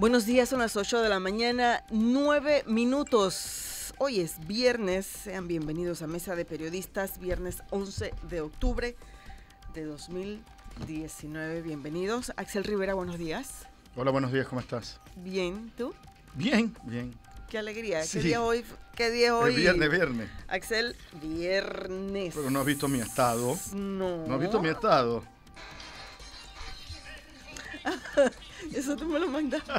[0.00, 3.92] Buenos días, son las 8 de la mañana, 9 minutos.
[3.98, 8.96] Hoy es viernes, sean bienvenidos a Mesa de Periodistas, viernes 11 de octubre
[9.74, 11.60] de 2019.
[11.60, 12.32] Bienvenidos.
[12.38, 13.66] Axel Rivera, buenos días.
[13.94, 14.98] Hola, buenos días, ¿cómo estás?
[15.16, 15.92] Bien, ¿tú?
[16.32, 17.14] Bien, bien.
[17.50, 18.02] Qué alegría.
[18.02, 18.20] Sí.
[18.20, 18.64] ¿Qué día hoy?
[18.96, 19.50] ¿Qué día hoy?
[19.50, 20.30] Es viernes, viernes.
[20.48, 22.32] Axel, viernes.
[22.34, 23.54] Pero no has visto mi estado.
[23.74, 24.26] No.
[24.26, 25.22] No has visto mi estado.
[28.74, 29.72] Eso tú me lo mandaste.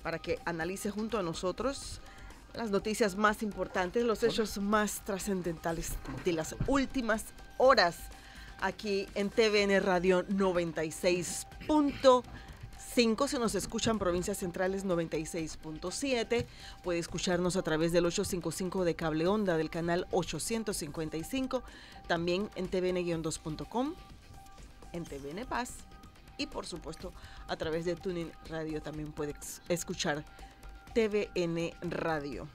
[0.03, 1.99] para que analice junto a nosotros
[2.53, 5.91] las noticias más importantes, los hechos más trascendentales
[6.23, 7.25] de las últimas
[7.57, 7.97] horas
[8.61, 12.23] aquí en TVN Radio 96.5.
[13.27, 16.45] Si nos escuchan provincias centrales 96.7,
[16.83, 21.61] puede escucharnos a través del 855 de cable onda del canal 855,
[22.07, 23.93] también en tvn-2.com,
[24.93, 25.73] en TVN Paz
[26.37, 27.11] y por supuesto
[27.47, 30.23] a través de Tuning Radio también puede ex- escuchar
[30.93, 32.47] TVN Radio.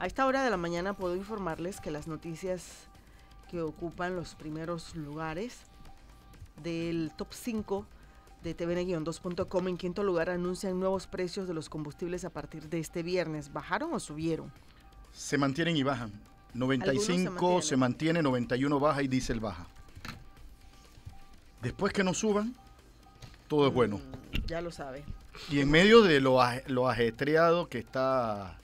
[0.00, 2.88] A esta hora de la mañana puedo informarles que las noticias
[3.52, 5.58] que ocupan los primeros lugares
[6.62, 7.86] del top 5
[8.42, 9.68] de tvn-2.com.
[9.68, 13.52] En quinto lugar anuncian nuevos precios de los combustibles a partir de este viernes.
[13.52, 14.50] ¿Bajaron o subieron?
[15.12, 16.10] Se mantienen y bajan.
[16.54, 17.62] 95 mantienen.
[17.62, 19.66] se mantiene, 91 baja y diésel baja.
[21.60, 22.54] Después que no suban,
[23.48, 23.98] todo es bueno.
[23.98, 25.04] Mm, Ya lo sabe.
[25.50, 28.58] Y en medio de lo, lo ajetreado que está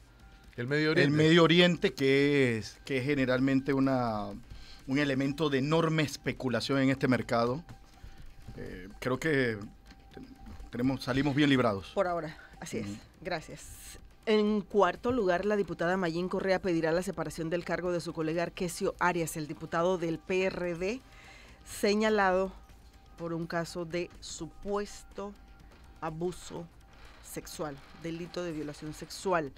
[0.57, 1.03] El Medio Oriente.
[1.13, 4.29] el Medio Oriente, que es, que es generalmente una,
[4.89, 7.63] un elemento de enorme especulación en este mercado,
[8.57, 9.59] eh, creo que
[10.13, 10.21] te-
[10.71, 11.93] tenemos, salimos bien librados.
[11.95, 12.87] Por ahora, así es.
[13.21, 13.63] Gracias.
[14.27, 18.43] En cuarto lugar, la diputada Mayín Correa pedirá la separación del cargo de su colega
[18.43, 21.01] Arquesio Arias, el diputado del PRD,
[21.67, 22.53] señalado
[23.17, 25.33] por un caso de supuesto
[26.01, 26.67] abuso
[27.25, 29.53] sexual, delito de violación sexual.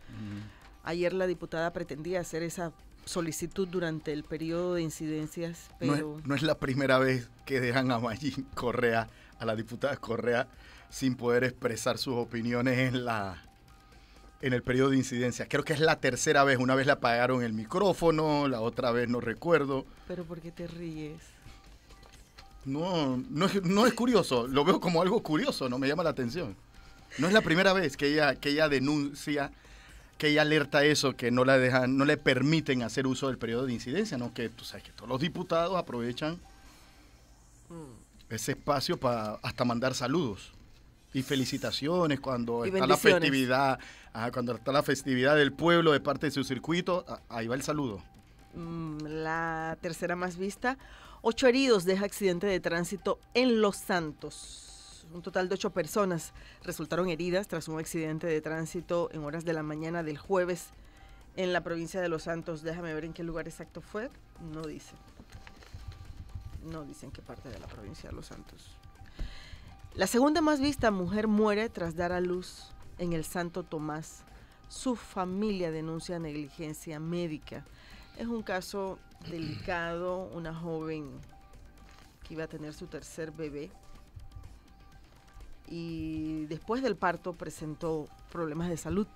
[0.85, 2.73] Ayer la diputada pretendía hacer esa
[3.05, 7.61] solicitud durante el periodo de incidencias, No pero es, no es la primera vez que
[7.61, 10.49] dejan a Mayín Correa, a la diputada Correa,
[10.91, 13.43] sin poder expresar sus opiniones en la
[14.43, 15.47] en el periodo de incidencia.
[15.47, 16.59] Creo que es la tercera vez.
[16.59, 19.85] Una vez le apagaron el micrófono, la otra vez no recuerdo.
[20.09, 21.21] pero ¿por qué te ríes?
[22.65, 24.47] No, no es, no es curioso.
[24.47, 26.57] Lo veo como algo curioso, no me llama la atención.
[27.19, 29.51] No es la primera vez que ella, que ella denuncia,
[30.21, 33.67] que ella alerta eso, que no la dejan, no le permiten hacer uso del periodo
[33.67, 34.33] de incidencia, ¿no?
[34.35, 36.39] Que tú sabes que todos los diputados aprovechan
[37.71, 38.33] Mm.
[38.35, 40.53] ese espacio para hasta mandar saludos
[41.15, 43.79] y felicitaciones cuando Y está la festividad,
[44.13, 47.63] ajá, cuando está la festividad del pueblo de parte de su circuito, ahí va el
[47.63, 48.03] saludo.
[48.55, 50.77] Mm, La tercera más vista,
[51.23, 54.67] ocho heridos deja accidente de tránsito en Los Santos.
[55.13, 56.33] Un total de ocho personas
[56.63, 60.69] resultaron heridas tras un accidente de tránsito en horas de la mañana del jueves
[61.37, 62.63] en la provincia de Los Santos.
[62.63, 64.09] Déjame ver en qué lugar exacto fue.
[64.53, 64.95] No dice.
[66.65, 68.77] No dice en qué parte de la provincia de Los Santos.
[69.95, 74.23] La segunda más vista, mujer muere tras dar a luz en el Santo Tomás.
[74.69, 77.65] Su familia denuncia negligencia médica.
[78.17, 81.11] Es un caso delicado, una joven
[82.23, 83.73] que iba a tener su tercer bebé
[85.71, 89.07] y después del parto presentó problemas de salud.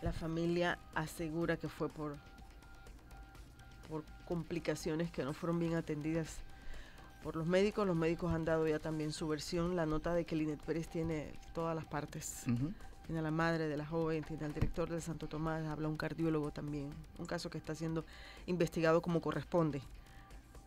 [0.00, 2.16] La familia asegura que fue por,
[3.88, 6.38] por complicaciones que no fueron bien atendidas
[7.22, 7.86] por los médicos.
[7.86, 9.76] Los médicos han dado ya también su versión.
[9.76, 12.44] La nota de que Linet Pérez tiene todas las partes
[13.04, 15.96] tiene a la madre de la joven, tiene al director del Santo Tomás, habla un
[15.96, 18.04] cardiólogo también, un caso que está siendo
[18.46, 19.82] investigado como corresponde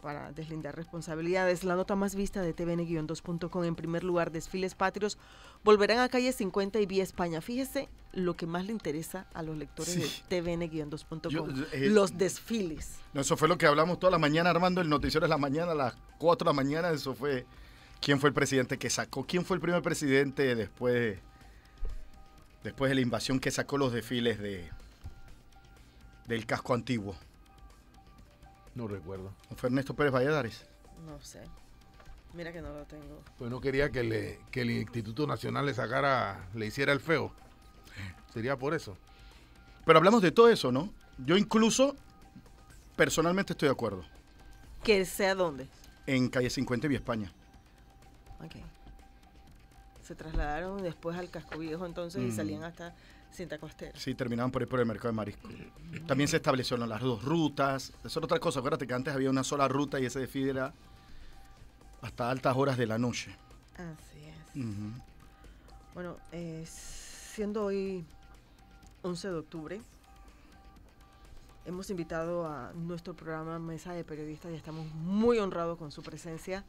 [0.06, 1.64] para deslindar responsabilidades.
[1.64, 5.18] La nota más vista de tvn-2.com en primer lugar, desfiles patrios
[5.64, 7.42] volverán a calle 50 y vía España.
[7.42, 10.24] Fíjese lo que más le interesa a los lectores Sí.
[10.30, 12.98] de tvn-2.com, Yo, eh, los desfiles.
[13.16, 15.72] No, Eso fue lo que hablamos toda la mañana, Armando, el noticiero de la mañana,
[15.72, 17.48] a las 4 de la mañana, eso fue
[18.00, 21.18] quién fue el presidente que sacó, quién fue el primer presidente después,
[22.64, 24.70] después de la invasión que sacó los desfiles de
[26.28, 27.16] del casco antiguo.
[28.76, 29.32] No recuerdo.
[29.56, 30.66] Fue Ernesto Pérez Valladares.
[31.06, 31.42] No sé.
[32.34, 33.22] Mira que no lo tengo.
[33.38, 37.32] Pues no quería que, le, que el Instituto Nacional le sacara, le hiciera el feo.
[38.34, 38.98] Sería por eso.
[39.86, 40.90] Pero hablamos de todo eso, ¿no?
[41.18, 41.96] Yo incluso,
[42.98, 44.04] personalmente estoy de acuerdo.
[44.84, 45.68] Que sea dónde.
[46.06, 47.32] En calle 50 y Vía España.
[48.44, 48.56] Ok.
[50.04, 52.36] Se trasladaron después al casco viejo entonces y Mm.
[52.36, 52.94] salían hasta
[53.36, 53.98] Cinta Costera.
[54.00, 55.50] Sí, terminaban por ir por el mercado de marisco.
[56.08, 57.94] También se establecieron las dos rutas.
[58.04, 58.60] Eso era otra cosa.
[58.60, 60.74] Acuérdate que antes había una sola ruta y ese desfile era
[62.02, 63.36] hasta altas horas de la noche.
[63.76, 64.64] Así es.
[65.94, 68.06] Bueno, eh, siendo hoy
[69.02, 69.82] 11 de octubre,
[71.66, 76.64] hemos invitado a nuestro programa Mesa de Periodistas y estamos muy honrados con su presencia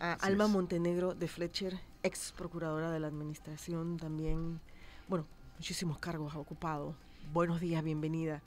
[0.00, 0.50] a Así Alma es.
[0.50, 4.60] Montenegro de Fletcher, ex procuradora de la administración, también,
[5.08, 5.26] bueno,
[5.58, 6.94] muchísimos cargos ha ocupado.
[7.32, 8.40] Buenos días, bienvenida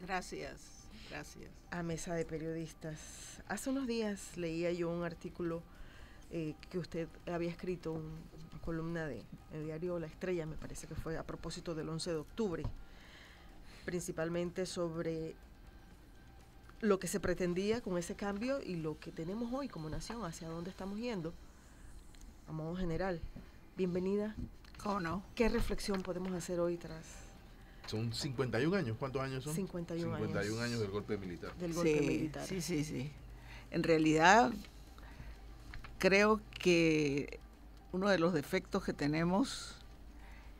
[0.00, 0.60] Gracias,
[1.10, 1.50] gracias.
[1.70, 2.98] a Mesa de Periodistas.
[3.48, 5.62] Hace unos días leía yo un artículo
[6.32, 8.18] eh, que usted había escrito, un-
[8.52, 9.22] una columna de
[9.54, 12.62] el diario La Estrella, me parece que fue a propósito del 11 de octubre,
[13.84, 15.34] principalmente sobre
[16.80, 20.48] lo que se pretendía con ese cambio y lo que tenemos hoy como nación, hacia
[20.48, 21.32] dónde estamos yendo,
[22.48, 23.20] a modo general.
[23.76, 24.34] Bienvenida.
[24.82, 25.22] ¿Cómo no?
[25.34, 27.04] ¿Qué reflexión podemos hacer hoy tras
[27.86, 28.96] Son 51 años.
[28.98, 29.54] ¿Cuántos años son?
[29.54, 30.28] 51 años.
[30.28, 31.54] 51 años del golpe militar.
[31.56, 32.46] del golpe sí, militar?
[32.46, 33.10] sí, sí, sí.
[33.70, 34.52] En realidad,
[35.98, 37.40] creo que
[37.92, 39.76] uno de los defectos que tenemos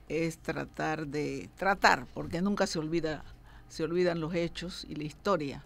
[0.09, 3.25] es tratar de tratar, porque nunca se olvida,
[3.69, 5.65] se olvidan los hechos y la historia.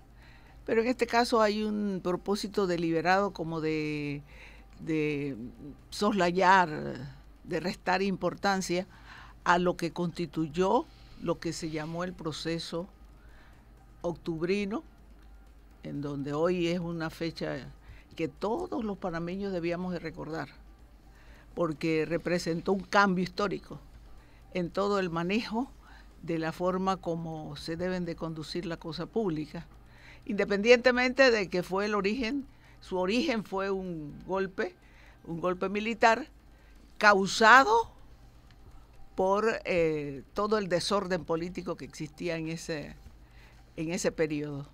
[0.64, 4.22] Pero en este caso hay un propósito deliberado como de,
[4.80, 5.36] de
[5.90, 7.19] soslayar,
[7.50, 8.86] de restar importancia
[9.44, 10.86] a lo que constituyó
[11.20, 12.88] lo que se llamó el proceso
[14.00, 14.82] octubrino,
[15.82, 17.70] en donde hoy es una fecha
[18.16, 20.48] que todos los panameños debíamos de recordar,
[21.54, 23.80] porque representó un cambio histórico
[24.54, 25.70] en todo el manejo
[26.22, 29.66] de la forma como se deben de conducir la cosa pública,
[30.24, 32.46] independientemente de que fue el origen,
[32.80, 34.74] su origen fue un golpe,
[35.24, 36.28] un golpe militar
[37.00, 37.90] causado
[39.14, 42.94] por eh, todo el desorden político que existía en ese,
[43.76, 44.66] en ese periodo.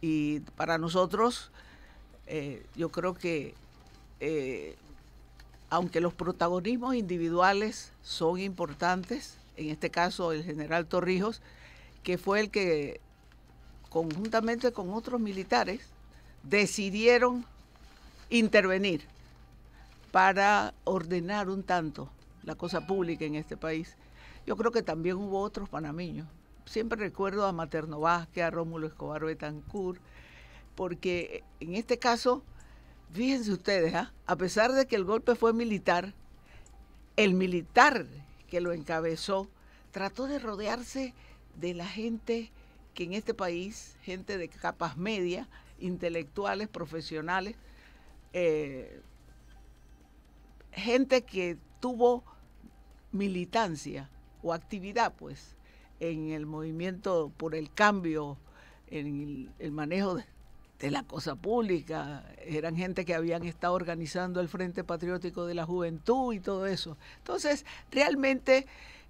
[0.00, 1.50] Y para nosotros,
[2.26, 3.54] eh, yo creo que
[4.20, 4.76] eh,
[5.68, 11.42] aunque los protagonismos individuales son importantes, en este caso el general Torrijos,
[12.02, 13.02] que fue el que
[13.90, 15.82] conjuntamente con otros militares
[16.44, 17.44] decidieron
[18.30, 19.04] intervenir
[20.10, 22.10] para ordenar un tanto
[22.42, 23.96] la cosa pública en este país.
[24.46, 26.26] Yo creo que también hubo otros panameños.
[26.64, 30.00] Siempre recuerdo a Materno Vázquez, a Rómulo Escobar Betancourt,
[30.74, 32.42] porque en este caso,
[33.12, 34.12] fíjense ustedes, ¿ah?
[34.26, 36.14] a pesar de que el golpe fue militar,
[37.16, 38.06] el militar
[38.48, 39.48] que lo encabezó
[39.90, 41.14] trató de rodearse
[41.56, 42.50] de la gente
[42.94, 45.48] que en este país, gente de capas medias,
[45.78, 47.56] intelectuales, profesionales,
[48.32, 49.00] eh,
[50.72, 52.24] gente que tuvo
[53.12, 54.08] militancia
[54.42, 55.56] o actividad, pues,
[55.98, 58.38] en el movimiento por el cambio,
[58.88, 60.16] en el, manejo
[60.78, 62.24] de, la cosa pública.
[62.38, 66.96] Eran gente que habían estado organizando el Frente Patriótico de la Juventud y todo eso.
[67.18, 68.66] Entonces, realmente,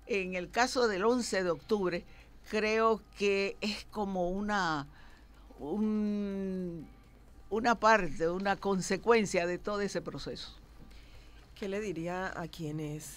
[0.07, 2.05] en el caso del 11 de octubre,
[2.51, 4.89] creo que es como una,
[5.61, 6.89] un,
[7.51, 10.60] una parte, una consecuencia de todo ese proceso.
[11.61, 13.12] ¿Qué le diría a quienes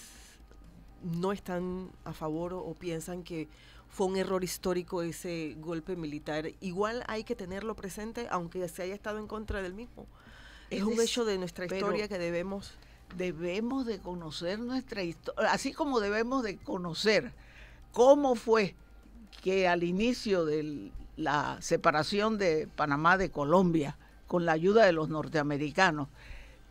[1.02, 3.48] no están a favor o, o, piensan que
[3.88, 6.52] fue un error histórico ese golpe militar?
[6.60, 10.08] Igual hay que tenerlo presente, aunque se haya estado en contra del mismo.
[10.70, 12.74] Es, es un hecho de nuestra historia que debemos...
[13.16, 17.32] Debemos de conocer nuestra historia, así como debemos de conocer
[17.94, 18.76] cómo fue
[19.42, 23.98] que al inicio de la separación de Panamá de Colombia,
[24.28, 26.10] con la ayuda de los norteamericanos,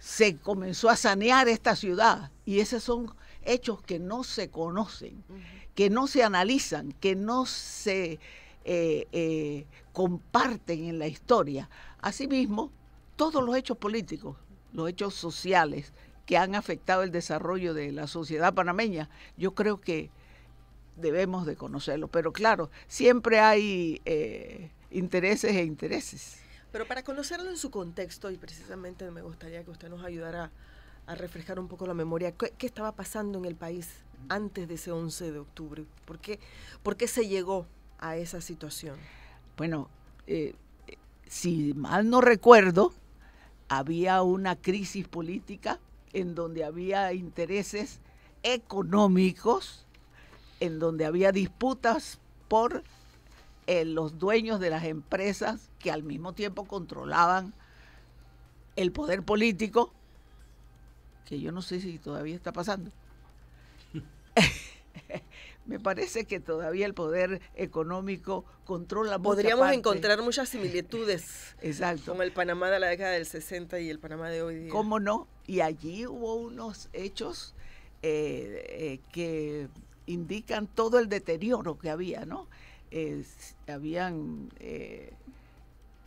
[0.02, 2.32] se comenzó a sanear esta ciudad.
[2.44, 5.68] Y esos son hechos que no se conocen, uh -huh.
[5.76, 8.18] que no se analizan, que no se
[8.64, 11.70] eh, eh, comparten en la historia.
[12.00, 12.72] Asimismo,
[13.14, 14.36] todos los hechos políticos,
[14.72, 15.92] los hechos sociales
[16.26, 20.10] que han afectado el desarrollo de la sociedad panameña, yo creo que
[20.96, 22.08] debemos de conocerlo.
[22.08, 26.41] Pero claro, siempre hay eh, intereses e intereses.
[26.72, 30.50] Pero para conocerlo en su contexto, y precisamente me gustaría que usted nos ayudara
[31.06, 33.88] a refrescar un poco la memoria, ¿qué, estaba pasando en el país
[34.30, 35.84] antes de ese 11 de octubre?
[36.06, 36.40] ¿Por qué,
[36.82, 37.66] por qué se llegó
[37.98, 38.96] a esa situación?
[39.58, 39.90] Bueno,
[40.26, 40.54] eh,
[41.28, 42.94] si mal no recuerdo,
[43.68, 45.78] había una crisis política
[46.14, 48.00] en donde había intereses
[48.42, 49.84] económicos,
[50.60, 52.82] en donde había disputas por
[53.66, 57.54] eh, los dueños de las empresas que al mismo tiempo controlaban
[58.76, 59.92] el poder político,
[61.26, 62.90] que yo no sé si todavía está pasando.
[65.66, 72.12] Me parece que todavía el poder económico controla Podríamos encontrar muchas similitudes Exacto.
[72.12, 74.70] con el Panamá de la década del 60 y el Panamá de hoy día.
[74.70, 75.28] ¿Cómo no?
[75.46, 77.54] Y allí hubo unos hechos
[78.02, 79.68] eh, eh, que
[80.06, 82.48] indican todo el deterioro que había, ¿no?
[82.94, 83.24] Eh,
[83.68, 85.14] habían eh,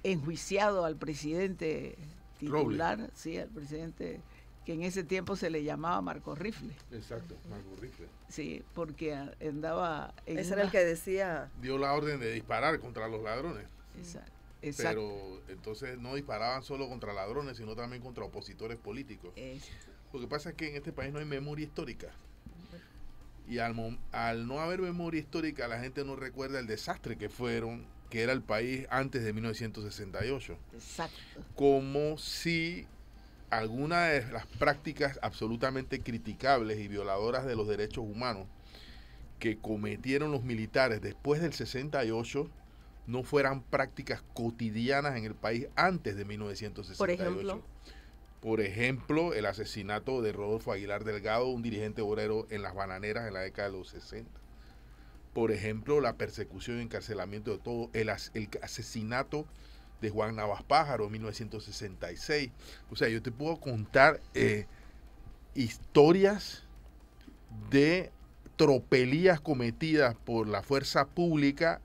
[0.04, 1.98] enjuiciado al presidente
[2.40, 4.22] titular, sí, al presidente
[4.66, 8.08] que en ese tiempo se le llamaba Marco Rifle, Exacto, Marco Rifle.
[8.30, 13.08] sí, porque andaba en Ese era el que decía, Dio la orden de disparar contra
[13.08, 13.66] los ladrones.
[13.98, 14.32] Exacto.
[14.62, 15.42] exacto.
[15.48, 19.34] Pero entonces no disparaban solo contra ladrones, sino también contra opositores políticos.
[20.14, 22.12] Lo que pasa es que en este país no hay memoria histórica.
[23.48, 27.86] Y al, al no haber memoria histórica, la gente no recuerda el desastre que fueron,
[28.10, 30.58] que era el país antes de 1968.
[30.74, 31.16] exacto.
[31.56, 32.88] Como si
[33.50, 38.48] alguna de las prácticas absolutamente criticables y violadoras de los derechos humanos
[39.40, 42.50] que cometieron los militares después del 68
[43.08, 46.98] no fueran prácticas cotidianas en el país antes de 1968.
[46.98, 47.64] Por ejemplo.
[48.42, 53.34] Por ejemplo, el asesinato de Rodolfo Aguilar Delgado, un dirigente obrero en las bananeras en
[53.34, 54.40] la década de los 60.
[55.34, 59.46] Por ejemplo, la persecución y encarcelamiento de todo, el, as- el asesinato
[60.02, 62.52] de Juan Navas Pájaro en 1966.
[62.92, 64.68] O sea, yo te puedo contar eh,
[65.56, 66.64] historias
[67.72, 68.12] de
[68.58, 71.82] tropelías cometidas por la fuerza pública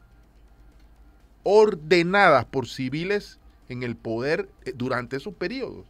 [1.42, 3.38] ordenadas por civiles
[3.68, 5.86] en el poder eh, durante esos periodos.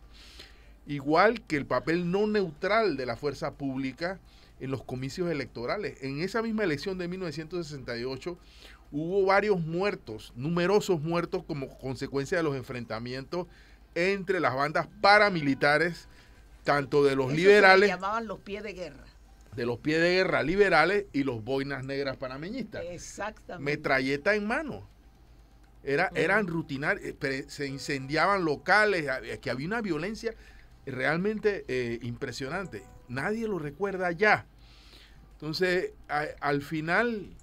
[0.91, 4.19] Igual que el papel no neutral de la fuerza pública
[4.59, 6.03] en los comicios electorales.
[6.03, 8.37] En esa misma elección de 1968
[8.91, 13.47] hubo varios muertos, numerosos muertos como consecuencia de los enfrentamientos
[13.95, 16.09] entre las bandas paramilitares,
[16.65, 19.05] tanto de los Eso se le liberales, llamaban los pies de guerra.
[19.55, 23.65] de los pies de guerra liberales y los boinas negras panameñistas Exactamente.
[23.65, 24.89] metralleta en mano.
[25.85, 27.15] Era, eran rutinarios,
[27.47, 29.07] se incendiaban locales,
[29.41, 30.35] que había una violencia
[30.87, 32.83] realmente eh, impresionante.
[33.09, 34.47] Nadie lo recuerda ya.
[35.33, 37.35] Entonces, a- al final,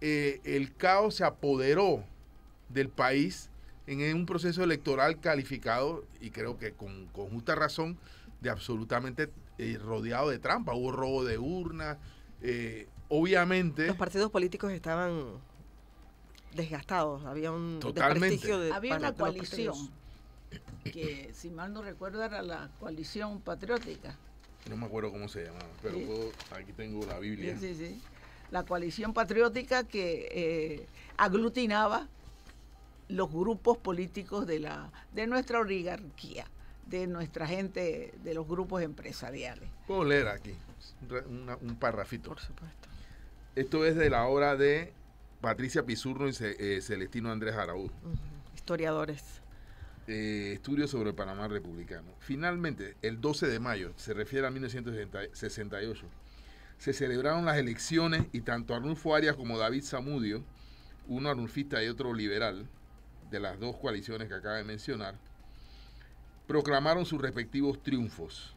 [0.00, 2.04] eh, el caos se apoderó
[2.68, 3.50] del país
[3.86, 7.98] en un proceso electoral calificado, y creo que con, con justa razón,
[8.40, 10.74] de absolutamente eh, rodeado de trampa.
[10.74, 11.98] Hubo robo de urnas.
[12.42, 13.86] eh, obviamente...
[13.86, 15.38] los partidos políticos estaban
[16.54, 18.20] desgastados, había un Totalmente.
[18.28, 19.74] desprestigio de Había una coalición.
[20.84, 24.16] Que, si mal no recuerdo, era la coalición patriótica.
[24.68, 26.04] No me acuerdo cómo se llamaba, pero Sí.
[26.04, 27.56] puedo- aquí tengo la Biblia.
[27.58, 28.02] Sí, sí, sí.
[28.50, 32.08] La coalición patriótica que eh, aglutinaba
[33.08, 36.46] los grupos políticos de, la, de nuestra oligarquía,
[36.86, 39.68] de nuestra gente, de los grupos empresariales.
[39.86, 40.54] Puedo leer aquí
[41.02, 42.30] un re- una- un parrafito.
[42.30, 42.88] Por supuesto.
[43.56, 44.92] Esto es de la obra de
[45.40, 47.90] Patricia Pizurro y eh, Celestino Andrés Araúz.
[48.54, 49.22] Historiadores.
[50.06, 52.14] Eh, estudio sobre el Panamá republicano.
[52.18, 56.06] Finalmente, el 12 de mayo, se refiere a 1968,
[56.78, 60.44] se celebraron las elecciones y tanto Arnulfo Arias como David Zamudio,
[61.08, 62.66] uno arnulfista y otro liberal,
[63.30, 65.16] de las dos coaliciones que acaba de mencionar,
[66.46, 68.54] proclamaron sus respectivos triunfos.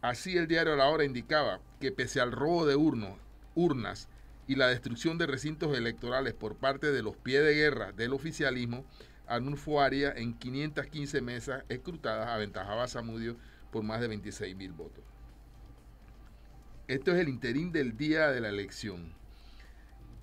[0.00, 4.08] Así el diario La Hora indicaba que pese al robo de urnas
[4.46, 8.84] y la destrucción de recintos electorales por parte de los pies de guerra del oficialismo,
[9.28, 13.36] Arnulfo Arias en 515 mesas escrutadas aventajaba a Zamudio
[13.70, 15.04] por más de 26 mil votos.
[16.86, 19.12] Esto es el interín del día de la elección.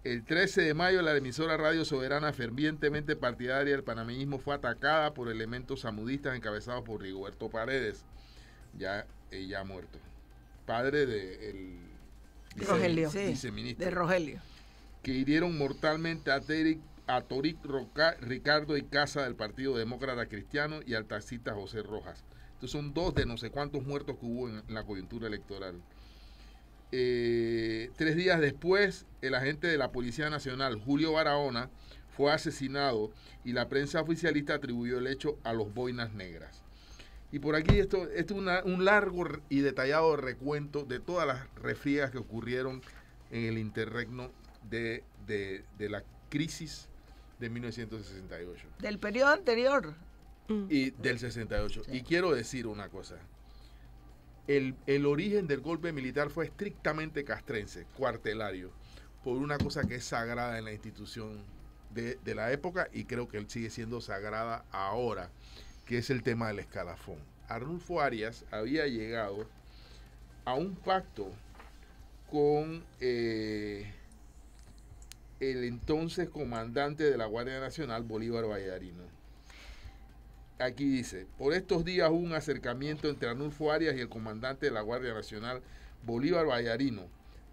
[0.04, 5.30] El 13 de mayo la emisora Radio Soberana fervientemente partidaria del panameñismo fue atacada por
[5.32, 8.06] elementos samudistas encabezados por Rigoberto Paredes,
[8.78, 9.98] ya, ya muerto,
[10.68, 11.80] padre del
[12.58, 13.10] Rogelio.
[13.10, 14.40] Sí, viceministro de Rogelio.
[15.02, 20.80] que hirieron mortalmente a, Teric- a Toric Roca- Ricardo y Casa del Partido Demócrata Cristiano
[20.86, 22.24] y al taxista José Rojas.
[22.54, 25.76] Estos son dos de no sé cuántos muertos que hubo en, la coyuntura electoral.
[26.92, 31.70] Eh, tres días después, el agente de la Policía Nacional, Julio Barahona,
[32.16, 33.12] fue asesinado
[33.44, 36.64] y la prensa oficialista atribuyó el hecho a los boinas negras.
[37.32, 42.20] Y por aquí esto, es un largo y detallado recuento de todas las refriegas que
[42.20, 42.82] ocurrieron
[43.32, 44.32] en el interregno
[44.70, 46.88] de, de- de la crisis
[47.40, 49.94] de 1968 Del periodo anterior.
[50.48, 50.68] Mm.
[50.70, 51.84] y del 68.
[51.86, 51.92] Sí.
[51.92, 53.16] Y quiero decir una cosa.
[54.48, 58.72] El, el origen del golpe militar fue estrictamente castrense, cuartelario,
[59.24, 61.44] por una cosa que es sagrada en la institución
[61.90, 65.32] de, de la época y creo que él sigue siendo sagrada ahora,
[65.88, 67.18] que es el tema del escalafón.
[67.48, 69.48] Arnulfo Arias había llegado
[70.46, 71.32] a un pacto
[72.30, 73.92] con eh,
[75.52, 79.04] el entonces comandante de la Guardia Nacional, Bolívar Vallarino.
[80.60, 84.72] Aquí dice, por estos días hubo un acercamiento entre Arnulfo Arias y el comandante de
[84.72, 85.62] la Guardia Nacional,
[86.04, 87.04] Bolívar Vallarino,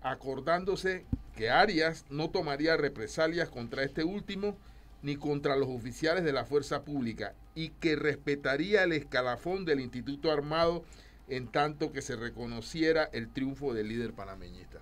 [0.03, 1.05] acordándose
[1.37, 4.57] que Arias no tomaría represalias contra este último
[5.03, 10.31] ni contra los oficiales de la fuerza pública y que respetaría el escalafón del Instituto
[10.31, 10.85] Armado
[11.29, 14.79] en tanto que se reconociera el triunfo del líder panameñista.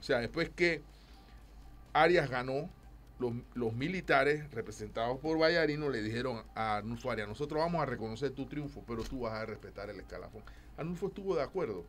[0.00, 0.82] O sea, después que
[1.94, 2.68] Arias ganó,
[3.54, 8.46] los, militares representados por Vallarino le dijeron a Arnulfo Arias, nosotros vamos a reconocer tu
[8.46, 10.42] triunfo, pero tú vas a respetar el escalafón.
[10.76, 11.86] Arnulfo estuvo de acuerdo,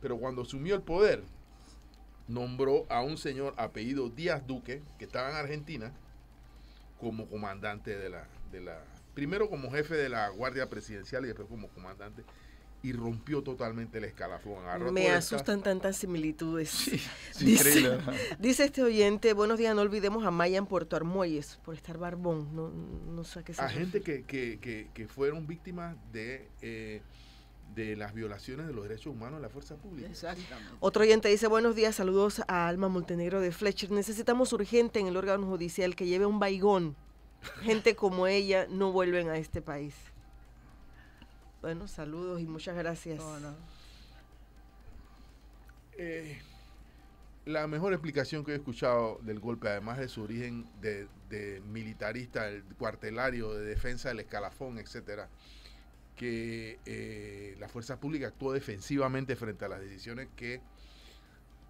[0.00, 1.22] pero cuando asumió el poder,
[2.26, 5.92] nombró a un señor apellido Díaz Duque, que estaba en Argentina,
[7.00, 8.82] como comandante de la, de la,
[9.14, 12.24] primero como jefe de la Guardia Presidencial y después como comandante,
[12.82, 14.64] y rompió totalmente el escalafón.
[14.92, 16.90] Me asustan tantas similitudes.
[17.38, 17.98] dice,
[18.38, 22.54] dice, este oyente, buenos días, no olvidemos a Maya en Puerto Armuelles por estar barbón.
[22.54, 26.48] No, no sé qué A gente que, que, que, que, fueron víctimas de...
[26.60, 27.02] Eh,
[27.74, 30.06] de las violaciones de los derechos humanos en la fuerza pública.
[30.06, 30.76] Exactamente.
[30.80, 33.90] Otro oyente dice, buenos días, saludos a Alma Montenegro de Fletcher.
[33.90, 36.96] Necesitamos urgente en el órgano judicial que lleve un baigón.
[37.62, 39.94] Gente como ella no vuelven a este país.
[41.62, 43.22] Bueno, saludos y muchas gracias.
[45.96, 46.40] Eh,
[47.44, 52.48] la mejor explicación que he escuchado del golpe, además de su origen de, de militarista,
[52.48, 55.28] el cuartelario, de defensa del escalafón, etcétera,
[56.16, 60.60] que eh, la fuerza pública actuó defensivamente frente a las decisiones que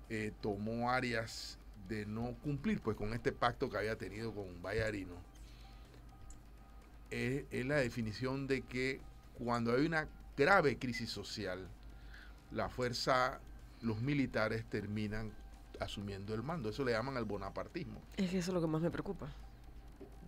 [0.08, 5.16] eh, tomó Arias de no cumplir pues con este pacto que había tenido con Vallarino.
[7.10, 9.02] Es, es la definición de que
[9.34, 11.66] cuando hay una grave crisis social,
[12.50, 13.40] la fuerza,
[13.80, 15.32] los militares terminan
[15.80, 16.68] asumiendo el mando.
[16.70, 18.00] Eso le llaman al bonapartismo.
[18.16, 19.28] Es que eso es lo que más me preocupa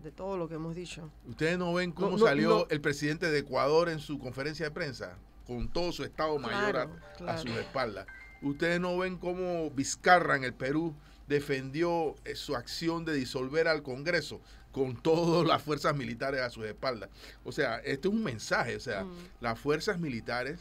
[0.05, 1.11] de todo lo que hemos dicho.
[1.27, 5.69] Ustedes no ven cómo salió el presidente de Ecuador en su conferencia de prensa, con
[5.69, 6.91] todo su Estado Mayor
[7.27, 8.07] a, sus espaldas.
[8.43, 10.95] Ustedes no ven cómo Vizcarra en el Perú
[11.27, 14.43] defendió eh, su acción de disolver al Congreso
[14.75, 17.09] con todas las fuerzas militares a sus espaldas.
[17.45, 19.15] O sea, este es un mensaje, o sea, mm.
[19.41, 20.59] las fuerzas militares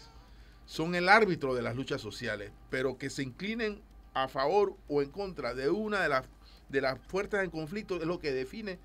[0.66, 3.82] son el árbitro de las luchas sociales, pero que se inclinen
[4.14, 6.26] a favor o en contra de una de las
[6.70, 8.80] de las fuerzas en conflicto es lo que define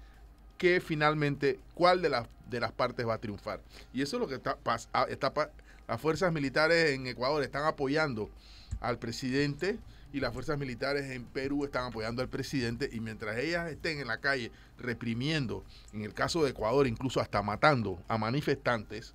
[0.59, 3.62] que finalmente cuál de las, de las partes va a triunfar.
[3.93, 4.59] Y eso es lo que está,
[4.93, 5.33] ah, está
[5.87, 8.29] las fuerzas militares en Ecuador están apoyando
[8.81, 9.79] al presidente
[10.12, 14.09] y las fuerzas militares en Perú están apoyando al presidente y mientras ellas estén en
[14.09, 19.14] la calle reprimiendo, en el caso de Ecuador incluso hasta matando a manifestantes,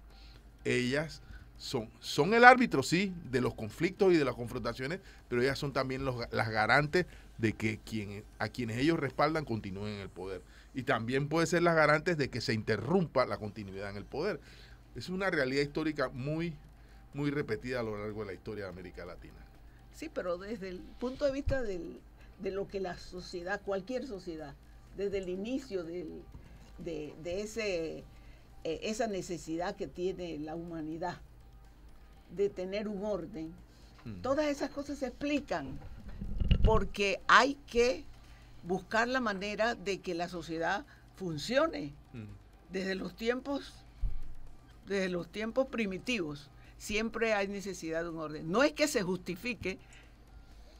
[0.63, 1.21] ellas
[1.57, 5.73] son, son el árbitro, sí, de los conflictos y de las confrontaciones, pero ellas son
[5.73, 7.05] también los, las garantes
[7.37, 10.41] de que quien, a quienes ellos respaldan continúen en el poder
[10.73, 14.39] y también puede ser las garantes de que se interrumpa la continuidad en el poder.
[14.95, 16.53] Es una realidad histórica muy,
[17.13, 19.35] muy repetida a lo largo de la historia de América Latina.
[19.93, 21.99] Sí, pero desde el punto de vista del,
[22.39, 24.55] de lo que la sociedad, cualquier sociedad,
[24.97, 26.23] desde el inicio del,
[26.77, 27.99] de, ese,
[28.63, 31.17] eh, esa necesidad que tiene la humanidad
[32.35, 33.53] de tener un orden,
[34.05, 34.21] hmm.
[34.21, 35.77] todas esas cosas se explican
[36.63, 38.03] porque hay que
[38.63, 41.93] buscar la manera de que la sociedad funcione
[42.71, 43.73] desde los tiempos
[44.87, 46.49] desde los tiempos primitivos
[46.83, 48.51] siempre hay necesidad de un orden.
[48.51, 49.79] No es que se justifique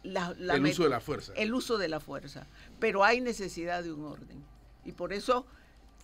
[0.03, 1.31] la, el uso de la fuerza.
[1.37, 2.45] el uso de la fuerza
[2.77, 4.43] pero hay necesidad de un orden.
[4.83, 5.45] Y por eso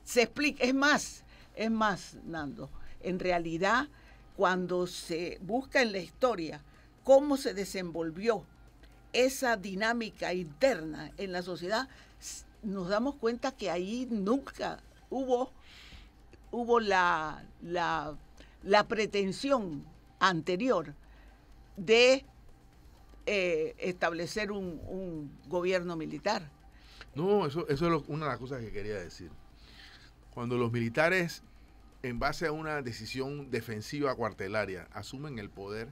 [0.06, 2.70] se explica es más es más Nando
[3.02, 3.90] en realidad
[4.38, 6.62] cuando se busca en la historia
[7.04, 8.46] cómo se desenvolvió
[9.12, 11.90] esa dinámica interna en la sociedad,
[12.64, 15.52] nos damos cuenta que ahí nunca hubo,
[16.52, 18.16] hubo la, la,
[18.88, 19.86] pretensión
[20.20, 20.94] anterior
[21.78, 22.26] de
[23.26, 26.50] eh, establecer un, gobierno militar.
[27.16, 29.32] No, eso, eso es una de las cosas que quería decir.
[30.34, 31.44] Cuando los militares,
[32.04, 35.90] en base a una decisión defensiva cuartelaria, asumen el poder,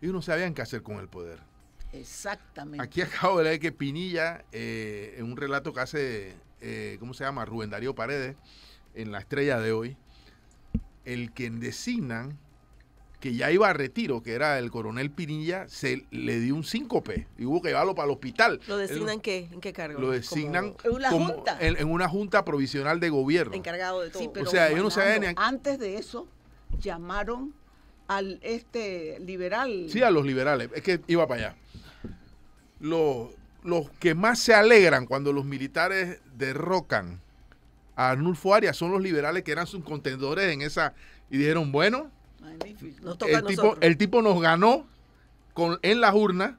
[0.00, 1.40] ellos no sabían qué hacer con el poder
[1.92, 2.82] Exactamente.
[2.82, 7.24] Aquí acabo de leer que Pinilla, eh, en un relato que hace, eh, ¿cómo se
[7.24, 7.44] llama?
[7.44, 8.36] Rubén Darío Paredes,
[8.94, 9.96] en La Estrella de hoy,
[11.04, 12.38] el que designan
[13.20, 17.26] que ya iba a retiro, que era el coronel Pinilla, se le dio un síncope
[17.36, 18.60] y hubo que llevarlo para el hospital.
[18.68, 19.48] ¿Lo designan qué?
[19.50, 20.00] ¿En qué cargo?
[20.00, 21.58] Lo designan en, una junta.
[21.60, 23.54] En, una junta provisional de gobierno.
[23.54, 24.30] Encargado de todo.
[24.42, 26.28] o sea, yo no sabía Antes de eso,
[26.80, 27.54] llamaron
[28.06, 29.86] al este liberal.
[29.88, 30.70] Sí, a los liberales.
[30.74, 31.56] Es que iba para allá.
[32.78, 33.30] Los,
[33.64, 37.20] los que más se alegran cuando los militares derrocan
[37.98, 40.94] a Arnulfo Arias son los liberales que eran sus contendores en esa.
[41.30, 42.12] Y dijeron, bueno.
[43.02, 43.78] Nos toca el tipo, nosotros.
[43.80, 44.86] el tipo nos ganó
[45.52, 46.54] con, en las urnas,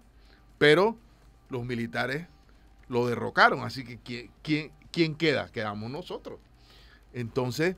[0.57, 0.97] pero
[1.49, 2.27] los militares
[2.89, 3.61] lo derrocaron.
[3.61, 5.49] Así que ¿quién, quién, quién queda?
[5.49, 6.39] Quedamos nosotros.
[7.13, 7.77] Entonces,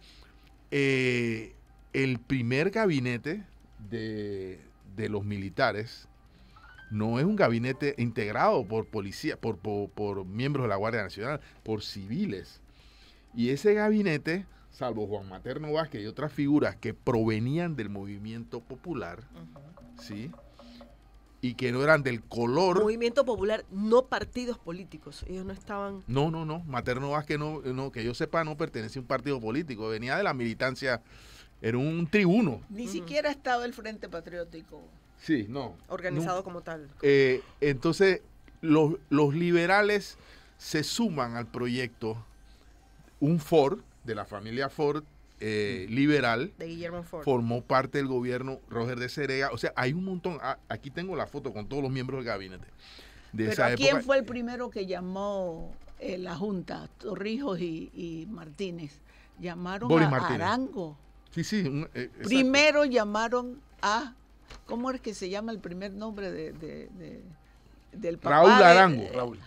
[0.72, 1.54] eh,
[1.94, 3.46] el primer gabinete
[3.92, 4.60] de,
[4.96, 6.08] de los militares
[6.90, 11.42] no es un gabinete integrado por policía, por, por, por miembros de la Guardia Nacional,
[11.62, 12.60] por civiles.
[13.34, 19.24] Y ese gabinete, salvo Juan Materno Vázquez y otras figuras que provenían del movimiento popular,
[20.00, 20.32] ¿sí?
[21.44, 22.82] Y que no eran del color.
[22.84, 25.26] Movimiento Popular, no partidos políticos.
[25.28, 26.04] Ellos no estaban.
[26.06, 26.60] No, no, no.
[26.66, 29.90] Materno Vázquez, no, no, que yo sepa, no pertenecía a un partido político.
[29.90, 31.02] Venía de la militancia,
[31.60, 32.62] era un tribuno.
[32.70, 34.84] Ni siquiera estaba el Frente Patriótico.
[35.18, 35.76] Sí, no.
[35.88, 36.90] organizado como tal.
[37.02, 38.22] Eh, entonces,
[38.62, 40.20] los, los liberales
[40.58, 42.24] se suman al proyecto.
[43.22, 45.04] Un Ford, de la familia Ford
[45.40, 47.24] eh, liberal, De Guillermo Ford.
[47.24, 49.50] formó parte del gobierno Roger de Cerega.
[49.52, 50.38] O sea, hay un montón.
[50.42, 52.66] ah, Aquí tengo la foto con todos los miembros del gabinete.
[53.32, 54.04] De Pero esa ¿a quién época.
[54.04, 56.90] fue el primero que llamó eh, la Junta?
[57.00, 59.00] Torrijos y, y Martínez.
[59.40, 60.42] Llamaron Boris a Martínez.
[60.42, 60.98] Arango.
[61.32, 61.62] Sí, sí.
[61.62, 62.10] un- eh.
[62.24, 64.14] Primero llamaron a.
[64.66, 67.24] ¿Cómo es que se llama el primer nombre de, de- de-
[67.94, 68.36] del papá?
[68.36, 69.04] Raúl Arango.
[69.04, 69.40] eh, Raúl.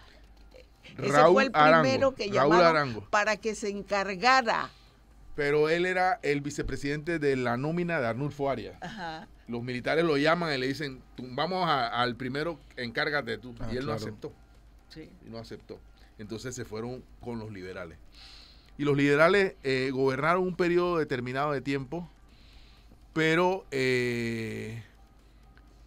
[0.98, 3.00] Ese Raúl fue el Arango, primero que Raúl llamaron Arango.
[3.10, 4.70] para que se encargara.
[5.34, 8.76] Pero él era el vicepresidente de la nómina de Arnulfo Arias.
[8.80, 9.26] Ajá.
[9.48, 13.54] Los militares lo llaman y le dicen, "Tú, vamos a- al primero, encárgate tú.
[13.60, 14.32] Ah, y él no aceptó.
[14.88, 15.10] Sí.
[15.26, 15.80] y no aceptó.
[16.18, 17.98] Entonces se fueron con los liberales.
[18.78, 22.08] Y los liberales eh, gobernaron un periodo determinado de tiempo,
[23.12, 24.82] pero eh,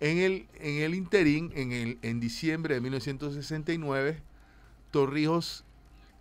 [0.02, 4.22] en, el, en el interín, en, el, en diciembre de 1969,
[4.92, 5.64] Torrijos,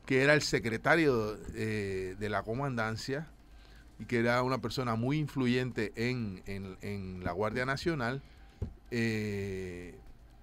[0.07, 3.29] que era el secretario eh, de la comandancia
[3.99, 8.23] y que era una persona muy influyente en, en- la Guardia Nacional,
[8.91, 9.95] eh,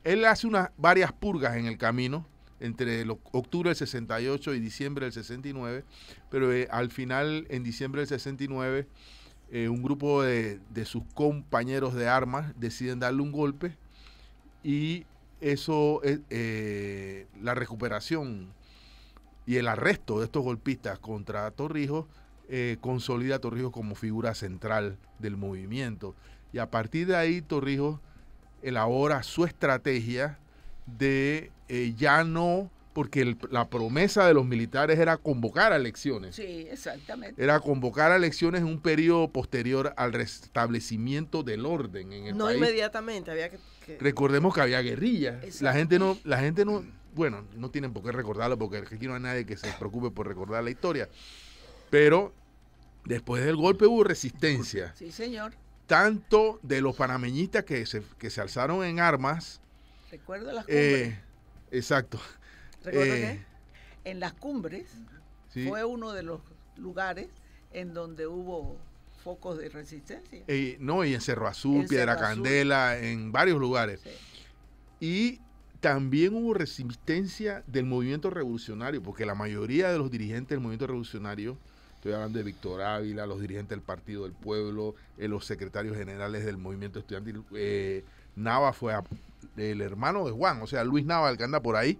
[0.03, 2.25] él hace unas varias purgas en el camino
[2.59, 5.83] entre octubre del 68 y diciembre del 69,
[6.29, 8.87] pero eh, al final, en diciembre del 69,
[9.51, 13.75] eh, un grupo de, de sus compañeros de armas deciden darle un golpe
[14.63, 15.05] y
[15.43, 18.53] eso, eh, la recuperación
[19.45, 22.05] y el arresto de estos golpistas contra Torrijos
[22.49, 26.15] eh, consolida a Torrijos como figura central del movimiento.
[26.51, 27.99] Y a partir de ahí Torrijos
[28.61, 30.39] elabora su estrategia
[30.85, 36.35] de eh, ya no, porque el- la promesa de los militares era convocar a elecciones.
[36.35, 37.43] Sí, exactamente.
[37.43, 42.45] Era convocar a elecciones en un periodo posterior al restablecimiento del orden en el No
[42.45, 42.57] país.
[42.57, 43.57] inmediatamente, había que.
[43.85, 45.61] que- Recordemos que había guerrillas.
[45.61, 46.83] La gente no, la gente no,
[47.15, 50.27] bueno, no tienen por qué recordarlo porque aquí no hay nadie que se preocupe por
[50.27, 51.09] recordar la historia.
[51.89, 52.33] Pero
[53.05, 55.53] después del golpe hubo resistencia, Sí, señor.
[55.87, 59.59] tanto de los panameñistas que se, que se alzaron en armas,
[60.11, 61.09] Recuerdo las cumbres.
[61.09, 61.19] eh,
[61.71, 62.19] exacto.
[62.83, 63.39] ¿Recuerda eh,
[64.03, 64.85] en las cumbres
[65.49, 66.41] sí, fue uno de los
[66.77, 67.27] lugares
[67.71, 68.77] en donde hubo
[69.23, 70.43] focos de resistencia.
[70.47, 72.43] eh, no, y en Cerro Azul, En Piedra Cerro Azul.
[72.43, 74.01] Candela, en varios lugares.
[74.01, 74.09] Sí.
[74.99, 75.39] Y
[75.79, 81.57] también hubo resistencia del movimiento revolucionario, porque la mayoría de los dirigentes del movimiento revolucionario,
[81.95, 86.45] estoy hablando de Víctor Ávila, los dirigentes del Partido del Pueblo, eh, los secretarios generales
[86.45, 88.03] del movimiento estudiantil, eh,
[88.35, 89.03] Nava fue a-
[89.57, 91.97] el hermano de Juan, o sea, Luis Nava, el que anda por ahí,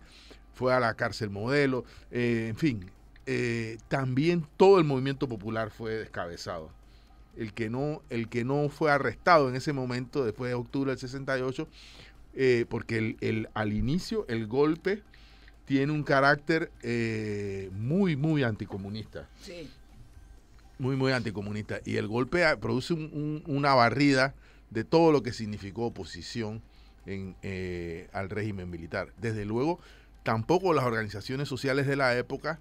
[0.53, 2.91] fue a la cárcel modelo, eh, en fin,
[3.25, 6.69] eh, también todo el movimiento popular fue descabezado.
[7.35, 10.99] El que, no, el que no fue arrestado en ese momento, después de octubre del
[10.99, 11.67] 68,
[12.35, 15.01] eh, porque el, el- al inicio el golpe
[15.65, 19.27] tiene un carácter eh, muy, muy anticomunista.
[19.41, 19.69] Sí.
[20.77, 21.79] Muy, muy anticomunista.
[21.85, 24.35] Y el golpe ah, produce un- un- una barrida
[24.69, 26.61] de todo lo que significó oposición
[27.05, 27.35] en,
[28.13, 29.13] al régimen militar.
[29.17, 29.79] Desde luego,
[30.23, 32.59] tampoco las organizaciones sociales de la época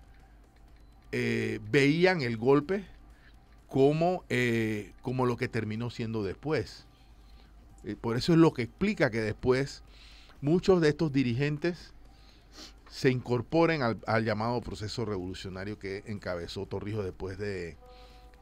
[1.12, 2.84] eh, veían el golpe
[3.68, 6.86] como, eh, como lo que terminó siendo después.
[7.84, 9.82] Eh, por eso es lo que explica que después
[10.40, 11.94] muchos de estos dirigentes
[12.90, 17.76] se incorporen al, al llamado proceso revolucionario que encabezó Torrijos después de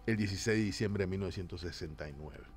[0.06, 2.49] el 16 de diciembre de 1969.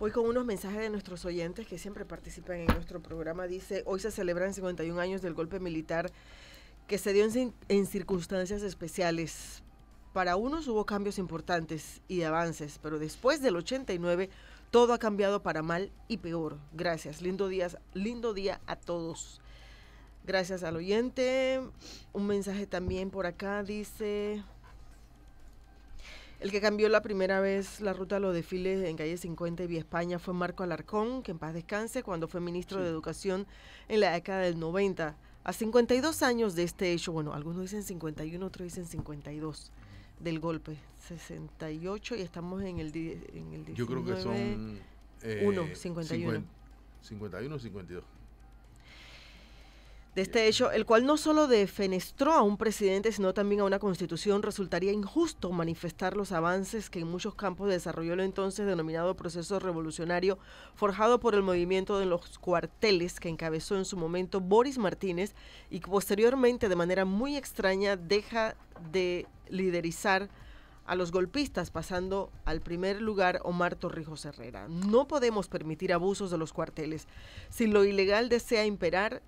[0.00, 3.46] Voy con unos mensajes de nuestros oyentes que siempre participan en nuestro programa.
[3.46, 6.10] Dice, hoy se celebran 51 años del golpe militar
[6.86, 9.62] que se dio en, en circunstancias especiales.
[10.14, 14.30] Para unos hubo cambios importantes y avances, pero después del 89
[14.70, 16.56] Todo ha cambiado para mal y peor.
[16.72, 17.20] Gracias.
[17.20, 19.42] Lindo día, lindo día a todos.
[20.24, 21.60] Gracias al oyente.
[22.14, 24.42] Un mensaje también por acá dice...
[26.40, 29.66] El que cambió la primera vez la ruta a los desfiles en calle 50 y
[29.66, 33.46] Vía España fue Marco Alarcón, que en paz descanse, cuando fue ministro de Educación
[33.88, 35.16] en la década del 90.
[35.44, 39.70] A 52 años de este hecho, bueno, algunos dicen 51, otros dicen 52
[40.18, 40.78] del golpe.
[41.08, 43.74] 68 y estamos en el, en el 19.
[43.74, 44.78] Yo creo que son...
[45.22, 46.42] eh, Uno, 51.
[47.02, 48.04] 51 o 52.
[50.14, 53.78] De este hecho, el cual no solo defenestró a un presidente, sino también a una
[53.78, 59.60] constitución, resultaría injusto manifestar los avances que en muchos campos desarrolló el entonces denominado proceso
[59.60, 60.38] revolucionario,
[60.74, 65.34] forjado por el movimiento de los cuarteles que encabezó en su momento Boris Martínez
[65.70, 68.56] y que posteriormente, de manera muy extraña, deja
[68.90, 70.28] de liderizar
[70.86, 74.66] a los golpistas, pasando al primer lugar Omar Torrijos Herrera.
[74.66, 77.06] No podemos permitir abusos de los cuarteles.
[77.48, 79.22] Si lo ilegal desea imperar,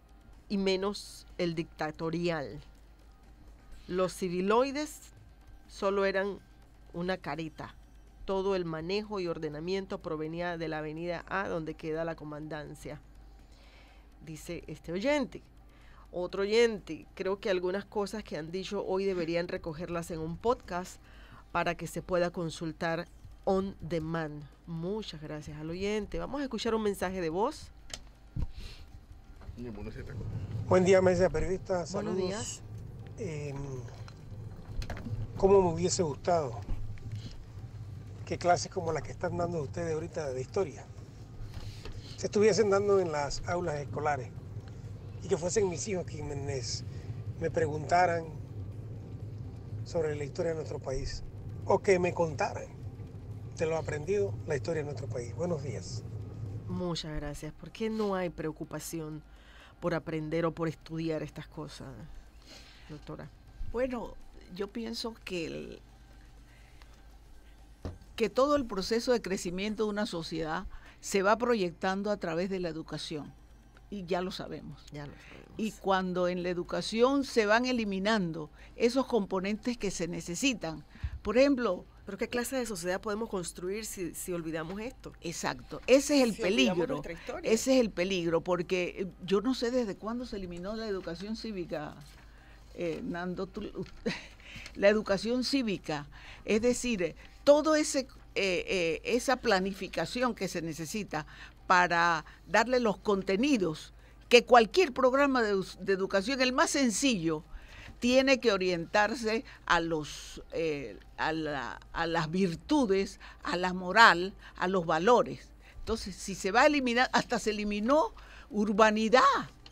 [0.53, 2.61] y menos el dictatorial.
[3.89, 5.01] Los civiloides
[5.67, 6.41] solo eran
[6.93, 7.75] una carita.
[8.27, 13.01] Todo el manejo y ordenamiento provenía de la avenida A donde queda la comandancia.
[14.27, 15.41] Dice este oyente.
[16.13, 21.01] Otro oyente, creo que algunas cosas que han dicho hoy deberían recogerlas en un podcast
[21.51, 23.09] para que se pueda consultar
[23.45, 24.43] on demand.
[24.67, 26.19] Muchas gracias al oyente.
[26.19, 27.71] Vamos a escuchar un mensaje de voz.
[28.37, 29.42] Y bueno, ese taco.
[30.69, 31.93] Buen día, mesa de periodistas.
[31.93, 32.29] Buenos Saludos.
[32.29, 32.63] días.
[33.19, 33.55] Eh,
[35.37, 36.53] ¿Cómo me hubiese gustado
[38.25, 40.87] que clases como las que están dando ustedes ahorita de historia
[42.17, 44.31] se estuviesen dando en las aulas escolares
[45.23, 46.85] y que fuesen mis hijos quienes
[47.41, 48.25] me preguntaran
[49.85, 51.25] sobre la historia de nuestro país
[51.67, 52.67] o que me contaran
[53.59, 55.35] de lo aprendido la historia de nuestro país.
[55.35, 56.05] Buenos días.
[56.69, 57.53] Muchas gracias.
[57.53, 59.23] ¿Por qué no hay preocupación
[59.83, 61.89] por aprender o por estudiar estas cosas,
[62.89, 63.29] doctora?
[63.73, 64.15] Bueno,
[64.55, 65.81] yo pienso que el-
[68.15, 70.67] que todo el proceso de crecimiento de una sociedad
[71.01, 73.33] se va proyectando a través de la educación
[73.91, 74.85] y ya lo sabemos.
[74.93, 75.53] Ya lo sabemos.
[75.57, 80.85] Y cuando en la educación se van eliminando esos componentes que se necesitan,
[81.23, 85.13] por ejemplo, Pero ¿qué clase de sociedad podemos construir si, si olvidamos esto?
[85.21, 87.03] exacto, ese es el Si peligro.
[87.43, 91.37] Ese es el peligro, porque eh, yo no sé desde cuándo se eliminó la educación
[91.37, 91.95] cívica,
[92.75, 93.71] eh, Nando, tú-
[94.75, 96.07] la educación cívica,
[96.45, 101.27] es decir, eh, todo ese eh, eh, esa planificación que se necesita
[101.67, 103.93] para darle los contenidos
[104.31, 107.45] que cualquier programa de educación, el más sencillo,
[108.03, 114.67] tiene que orientarse a los eh, a, la- a las virtudes, a la moral, a
[114.67, 115.51] los valores.
[115.79, 118.13] Entonces, si se va a eliminar, hasta se eliminó
[118.51, 119.23] urbanidad,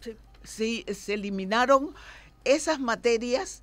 [0.01, 0.17] Sí.
[0.45, 1.93] Sí, se eliminaron
[2.45, 3.63] esas materias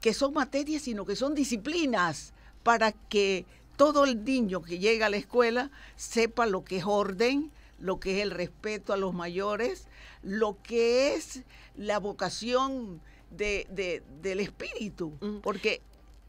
[0.00, 3.44] que son materias, sino que son disciplinas para que
[3.76, 8.18] todo el niño que llega a la escuela sepa lo que es orden, lo que
[8.18, 9.88] es el respeto a los mayores,
[10.22, 11.42] lo que es
[11.76, 15.12] la vocación de- de- del espíritu,
[15.42, 15.80] porque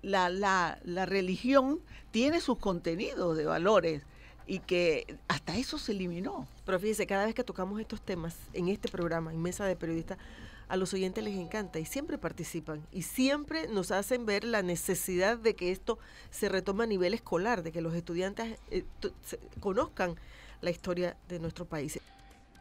[0.01, 1.79] la, la- la religión
[2.11, 4.03] tiene sus contenidos de valores
[4.45, 6.47] y que hasta eso se eliminó.
[6.65, 10.17] Pero fíjese, cada vez que tocamos estos temas en este programa, en Mesa de Periodistas,
[10.69, 15.37] a los oyentes les encanta y siempre participan y siempre nos hacen ver la necesidad
[15.37, 15.97] de que esto
[16.29, 18.83] se retome a nivel escolar, de que los estudiantes eh,
[19.61, 20.15] conozcan
[20.61, 21.99] la historia de nuestro país.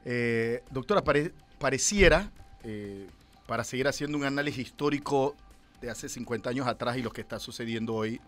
[0.05, 2.31] Eh, doctora, pare- pareciera,
[2.63, 3.07] eh,
[3.47, 5.37] para seguir haciendo un análisis histórico
[5.81, 8.21] de hace 50 años atrás y lo que está sucediendo hoy,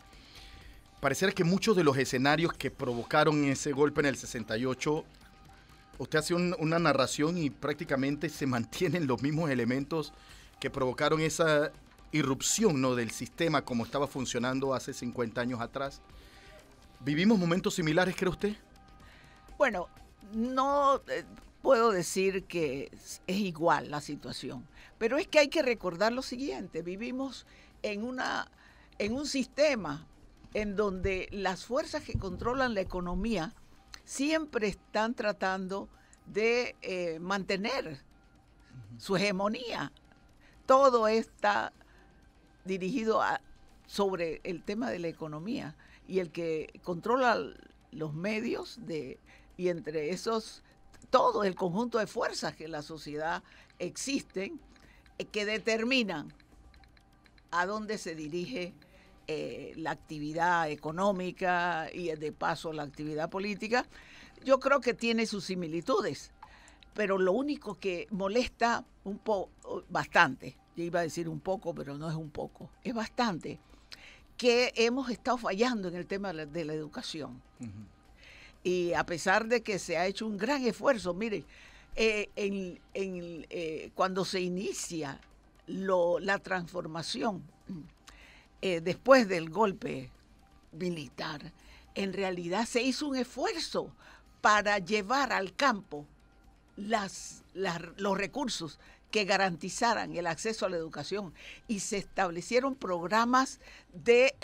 [1.00, 5.04] pareciera que muchos de los escenarios que provocaron ese golpe en el 68,
[5.98, 10.12] usted hace un- una narración y prácticamente se mantienen los mismos elementos
[10.60, 11.70] que provocaron esa
[12.12, 12.94] irrupción ¿no?
[12.94, 16.00] del sistema como estaba funcionando hace 50 años atrás.
[17.00, 18.56] ¿Vivimos momentos similares, cree usted?
[19.56, 19.88] Bueno,
[20.32, 21.24] no eh,
[21.68, 26.22] puedo decir que es es igual la situación, pero es que hay que recordar lo
[26.22, 27.44] siguiente, vivimos
[27.82, 28.50] en, una,
[28.98, 30.06] en un sistema
[30.54, 33.54] en donde las fuerzas que controlan la economía
[34.06, 35.90] siempre están tratando
[36.24, 38.00] de eh, mantener
[38.96, 39.92] su hegemonía.
[40.64, 41.74] Todo está
[42.64, 43.42] dirigido a-
[43.86, 45.76] sobre el tema de la economía
[46.06, 47.38] y el que controla
[47.92, 49.18] los medios de
[49.58, 50.62] y entre esos
[51.10, 53.42] todo el conjunto de fuerzas que en la sociedad
[53.78, 54.60] existen
[55.18, 56.32] eh, que determinan
[57.50, 58.74] a dónde se dirige
[59.26, 63.86] eh, la actividad económica y de paso la actividad política,
[64.44, 66.32] yo creo que tiene sus similitudes,
[66.94, 69.50] pero lo único que molesta un poco,
[69.88, 73.60] bastante, yo iba a decir un poco, pero no es un poco, es bastante,
[74.36, 77.42] que hemos estado fallando en el tema de la educación.
[78.68, 81.42] Y a pesar de que se ha hecho un gran esfuerzo, mire,
[81.96, 85.18] eh, eh, cuando se inicia
[85.66, 87.42] la transformación
[88.60, 90.10] eh, después del golpe
[90.72, 91.50] militar,
[91.94, 93.90] en realidad se hizo un esfuerzo
[94.42, 96.04] para llevar al campo
[96.76, 98.78] los recursos
[99.10, 101.32] que garantizaran el acceso a la educación.
[101.68, 103.60] Y se establecieron programas
[103.94, 104.34] de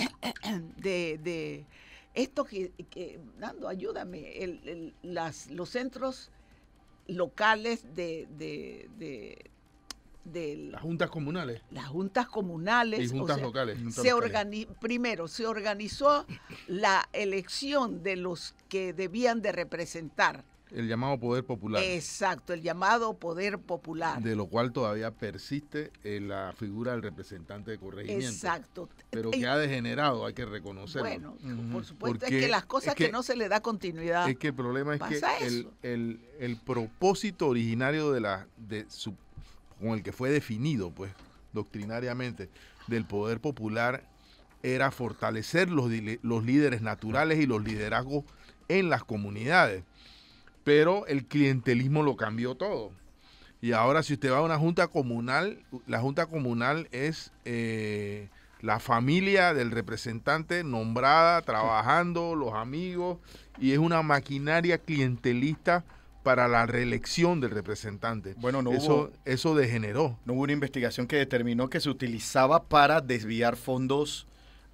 [2.15, 6.31] esto que, que- Nando, ayúdame, el- el- las, los centros
[7.07, 9.51] locales de, de, de-
[10.25, 12.99] de Las juntas comunales las juntas comunales.
[12.99, 13.77] y o juntas sea, locales.
[13.79, 14.67] Juntas se locales.
[14.81, 16.25] primero se organizó
[16.67, 20.45] la elección de los que debían de representar.
[20.73, 21.83] El llamado poder popular.
[21.85, 24.21] Exacto, el llamado poder popular.
[24.23, 28.27] De lo cual todavía persiste eh, la figura del representante de corregimiento.
[28.29, 28.89] Exacto.
[29.11, 31.09] Pero que ha degenerado, hay que reconocerlo.
[31.09, 31.37] bueno,
[31.73, 34.29] por supuesto, Porque es que las cosas es que- que, no se le da continuidad.
[34.29, 39.15] Es que el problema es que el, el- el propósito originario de la de su,
[39.79, 41.13] con el que fue definido, pues,
[41.53, 42.49] doctrinariamente,
[42.87, 44.05] del poder popular
[44.63, 45.91] era fortalecer los,
[46.23, 48.25] los líderes naturales y los liderazgos
[48.69, 49.85] en las comunidades.
[50.65, 52.91] Pero el clientelismo lo cambió todo.
[53.61, 58.29] Y ahora si usted va a una junta comunal, la junta comunal es eh,
[58.61, 63.19] la familia del representante nombrada, trabajando, los amigos,
[63.59, 65.85] y es una maquinaria clientelista
[66.23, 68.35] para la reelección del representante.
[68.39, 70.19] Bueno, no eso, hubo, eso degeneró.
[70.25, 74.27] no hubo una investigación que determinó que se utilizaba para desviar fondos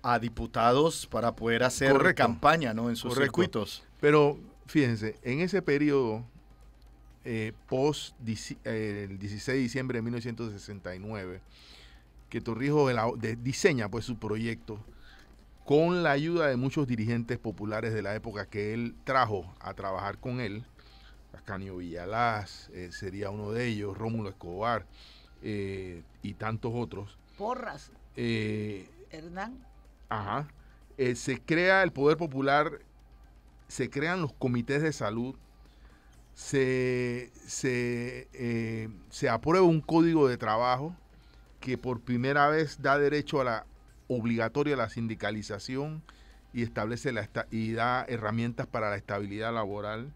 [0.03, 2.23] a diputados para poder hacer Correcto.
[2.23, 2.89] campaña ¿no?
[2.89, 3.25] en sus Correcto.
[3.27, 3.83] circuitos.
[4.01, 4.39] Pero
[4.71, 6.25] fíjense, en ese periodo,
[7.25, 8.15] eh, post
[8.65, 11.41] eh, el 16 de diciembre de 1969,
[12.29, 14.79] que Torrijos elabo- de- diseña pues su proyecto
[15.65, 20.19] con la ayuda de muchos dirigentes populares de la época que él trajo a trabajar
[20.19, 20.65] con él,
[21.33, 24.87] Ascanio Villalaz eh, sería uno de ellos, Rómulo Escobar
[25.43, 27.17] eh, y tantos otros.
[27.39, 27.91] Porras,
[29.11, 29.59] Hernán.
[30.09, 30.49] Ajá.
[31.15, 32.81] Se crea el poder popular,
[33.71, 35.37] se crean los comités de salud,
[36.35, 40.97] se, se, eh, se aprueba un código de trabajo
[41.61, 43.67] que por primera vez da derecho a la
[44.09, 46.03] obligatoria a la sindicalización
[46.53, 50.13] y establece la y da herramientas para la estabilidad laboral.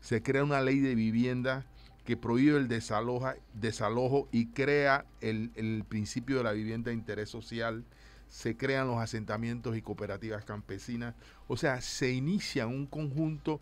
[0.00, 1.66] Se crea una ley de vivienda
[2.06, 7.28] que prohíbe el desaloja, desalojo y crea el, el principio de la vivienda de interés
[7.28, 7.84] social
[8.28, 11.14] se crean los asentamientos y cooperativas campesinas.
[11.48, 13.60] O sea, se inicia un conjunto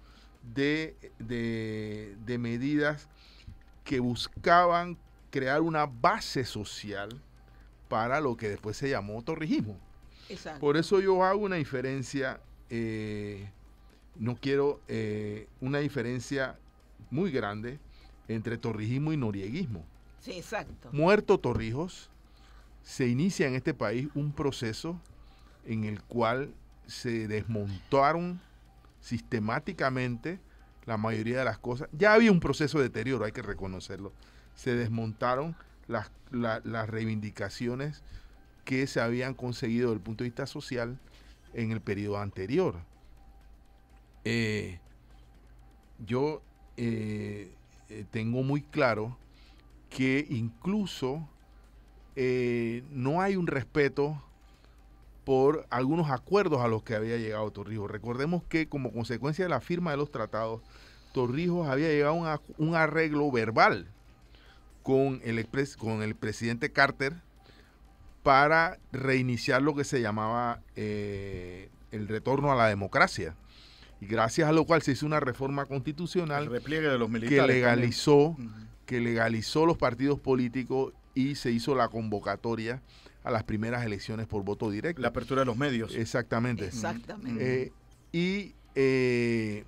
[0.55, 3.09] de, de- de medidas
[3.85, 4.97] que buscaban
[5.31, 7.09] crear una base social
[7.89, 9.77] para lo que después se llamó torrijismo.
[10.29, 10.61] Exacto.
[10.61, 13.47] Por eso yo hago una diferencia, eh,
[14.19, 16.57] no quiero eh, una diferencia
[17.11, 17.79] muy grande
[18.29, 19.85] entre torrijismo y norieguismo.
[20.21, 20.89] Sí, exacto.
[20.93, 22.09] Muerto Torrijos,
[22.85, 25.01] se inicia en este país un proceso
[25.67, 26.55] en el cual
[26.87, 28.41] se desmontaron
[29.01, 30.39] sistemáticamente
[30.85, 31.89] la mayoría de las cosas.
[31.93, 34.13] Ya había un proceso de deterioro, hay que reconocerlo.
[34.55, 35.57] Se desmontaron
[35.89, 38.03] las, la- las reivindicaciones
[38.65, 40.99] que se habían conseguido desde el punto de vista social
[41.55, 42.77] en el periodo anterior.
[44.25, 44.79] Eh,
[46.07, 46.43] yo
[46.77, 47.51] eh,
[47.89, 49.17] eh, tengo muy claro
[49.91, 51.29] que incluso
[52.17, 54.23] eh, no hay un respeto
[55.25, 57.91] por algunos acuerdos a los que había llegado Torrijos.
[57.91, 60.61] Recordemos que como consecuencia de la firma de los tratados,
[61.13, 63.87] Torrijos había llegado a un, arreglo verbal
[64.83, 67.15] con el, expres- con el presidente Carter
[68.23, 73.35] para reiniciar lo que se llamaba eh, el retorno a la democracia.
[74.01, 77.13] Y gracias a lo cual se hizo una reforma El constitucional repliegue de los que
[77.21, 77.55] militares.
[77.57, 78.37] legalizó
[78.87, 82.83] que legalizó los partidos políticos y se hizo la convocatoria
[83.23, 85.01] a las primeras elecciones por voto directo.
[85.01, 85.95] La apertura de los medios.
[85.95, 86.67] Exactamente.
[86.67, 87.63] Exactamente.
[87.65, 87.73] Eh,
[88.13, 89.65] y, eh,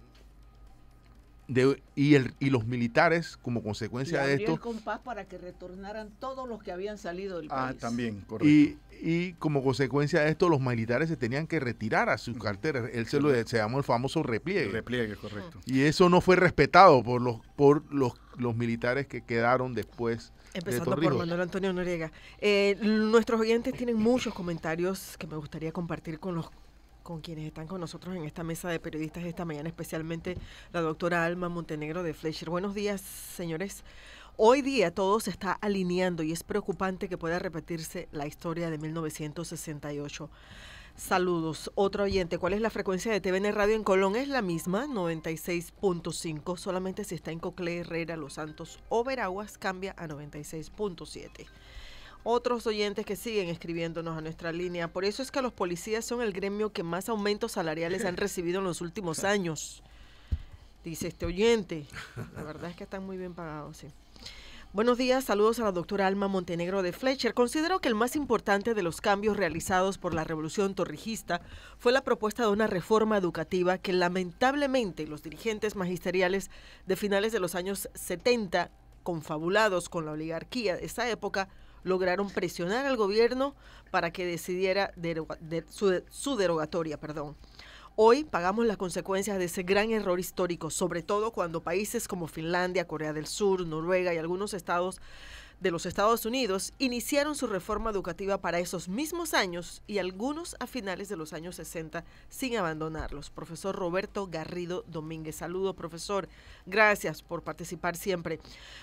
[1.48, 5.26] de- y, el- y los militares, como Y consecuencia de abrió el esto, compás para
[5.26, 7.78] que retornaran todos los que habían salido del Ah, país.
[7.80, 8.48] también, correcto.
[8.48, 12.90] y, y como consecuencia de esto, los militares se tenían que retirar a sus carteras.
[12.92, 14.70] Él se, lo, se llamó el famoso El repliegue.
[14.72, 15.60] repliegue, correcto.
[15.66, 20.96] y eso no fue respetado por los, por los, los militares que quedaron después Empezando
[20.96, 21.14] por.
[21.14, 22.10] Manuel Antonio Noriega.
[22.40, 26.46] Eh, nuestros oyentes tienen muchos comentarios que me gustaría compartir con los
[27.02, 30.36] con quienes están con nosotros en esta mesa de periodistas esta mañana, especialmente
[30.72, 32.50] la doctora Alma Montenegro de Fleischer.
[32.50, 33.84] Buenos días, señores.
[34.36, 38.78] Hoy día todo se está alineando y es preocupante que pueda repetirse la historia de
[38.78, 40.28] 1968.
[40.96, 41.70] Saludos.
[41.74, 44.16] Otro oyente, ¿cuál es la frecuencia de TVN Radio en Colón?
[44.16, 46.56] Es la misma, 96.5.
[46.56, 51.46] Solamente si está en Cocle, Herrera, Los Santos o Veraguas, cambia a 96.7
[52.28, 54.88] otros oyentes que siguen escribiéndonos a nuestra línea.
[54.88, 58.58] Por eso es que los policías son el gremio que más aumentos salariales han recibido
[58.58, 59.80] en los últimos años.
[60.82, 61.86] Dice este oyente.
[62.34, 63.86] La verdad es que están muy bien pagados, sí.
[64.72, 67.32] Buenos días, saludos a la doctora Alma Montenegro de Fletcher.
[67.32, 71.40] Considero que el más importante de los cambios realizados por la revolución torrijista
[71.78, 76.50] fue la propuesta de una reforma educativa que lamentablemente los dirigentes magisteriales
[76.84, 78.70] de finales de los años 70,
[79.02, 81.48] confabulados con la oligarquía de esa época,
[81.82, 83.54] lograron presionar al gobierno
[83.90, 84.92] para que decidiera
[85.70, 87.00] su, su derogatoria.
[87.00, 87.34] Perdón.
[87.98, 92.86] Hoy pagamos las consecuencias de ese gran error histórico, sobre todo cuando países como Finlandia,
[92.86, 95.00] Corea del Sur, Noruega y algunos estados
[95.60, 100.66] de los Estados Unidos iniciaron su reforma educativa para esos mismos años y algunos a
[100.66, 103.30] finales de los años 60 sin abandonarlos.
[103.30, 105.36] Profesor Roberto Garrido Domínguez.
[105.36, 106.28] Saludo, profesor.
[106.66, 108.40] Gracias por participar siempre.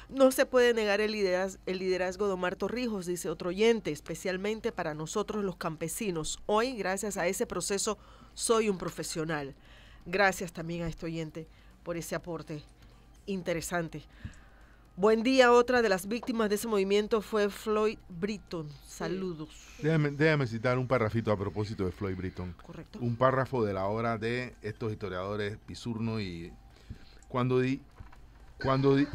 [0.10, 5.44] No se puede negar el liderazgo, de Omar Torrijos, dice otro oyente, especialmente para nosotros
[5.44, 6.40] los campesinos.
[6.48, 8.00] Hoy, gracias a ese proceso,
[8.34, 9.56] soy un profesional.
[10.06, 11.48] Gracias también a este oyente
[11.84, 12.64] por ese aporte
[13.26, 14.04] interesante.
[14.96, 18.70] Buen día, otra de las víctimas de ese movimiento fue Floyd Britton.
[18.86, 19.50] Saludos.
[19.82, 22.54] Déjame, citar un párrafito a propósito de Floyd Britton.
[22.64, 23.00] Correcto.
[23.02, 26.54] Un párrafo de la obra de estos historiadores Pisurno y
[27.28, 27.82] cuando di,
[28.62, 29.08] cuando di,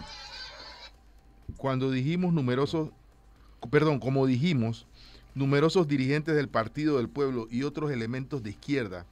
[1.57, 2.91] cuando dijimos numerosos,
[3.71, 4.88] perdón, como dijimos,
[5.39, 9.07] numerosos dirigentes del Partido del Pueblo y otros elementos de izquierda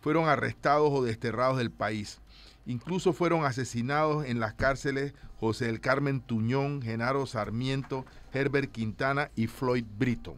[0.00, 2.20] fueron arrestados o desterrados del país
[2.64, 9.48] Incluso fueron asesinados en las cárceles José del Carmen Tuñón, Genaro Sarmiento, Herbert Quintana y
[9.48, 10.36] Floyd Britton.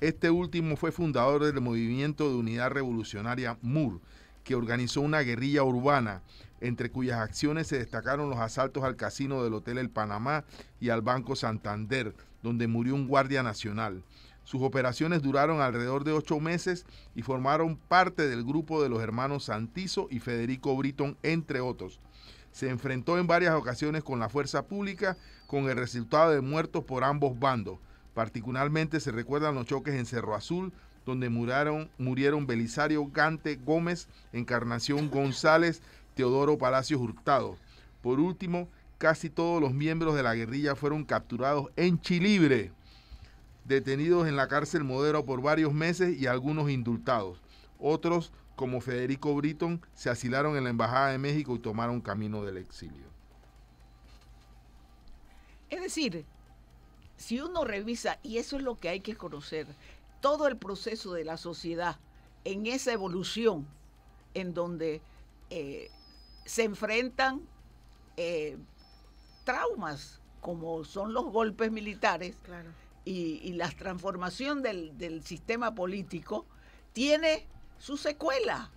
[0.00, 4.00] Este último fue fundador del movimiento de unidad revolucionaria MUR,
[4.44, 6.22] que organizó una guerrilla urbana,
[6.60, 10.44] entre cuyas acciones se destacaron los asaltos al casino del Hotel El Panamá
[10.78, 14.02] y al Banco Santander, donde murió un guardia nacional.
[14.50, 16.84] Sus operaciones duraron alrededor de ocho meses
[17.14, 22.00] y formaron parte del grupo de los hermanos Santizo y Federico Britton, entre otros.
[22.50, 27.04] Se enfrentó en varias ocasiones con la fuerza pública, con el resultado de muertos por
[27.04, 27.78] ambos bandos.
[28.12, 30.72] Particularmente se recuerdan los choques en Cerro Azul,
[31.06, 35.80] donde murieron, murieron Belisario Gante Gómez, Encarnación González,
[36.16, 37.56] Teodoro Palacios Hurtado.
[38.02, 38.66] Por último,
[38.98, 42.72] casi todos los miembros de la guerrilla fueron capturados en Chilibre
[43.64, 47.40] detenidos en la cárcel Modero por varios meses y algunos indultados.
[47.78, 52.58] Otros, como Federico Britton, se asilaron en la Embajada de México y tomaron camino del
[52.58, 53.08] exilio.
[55.70, 56.24] Es decir,
[57.16, 59.66] si uno revisa, y eso es lo que hay que conocer,
[60.20, 61.96] todo el proceso de la sociedad
[62.44, 63.66] en esa evolución
[64.34, 65.00] en donde
[65.50, 65.90] eh,
[66.44, 67.40] se enfrentan
[68.16, 68.58] eh,
[69.44, 72.70] traumas como son los golpes militares, claro
[73.04, 76.46] y, la transformación del, sistema político
[76.92, 77.46] tiene
[77.78, 78.70] su secuela.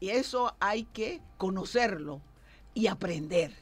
[0.00, 2.20] Y eso hay que conocerlo
[2.74, 3.54] y aprender.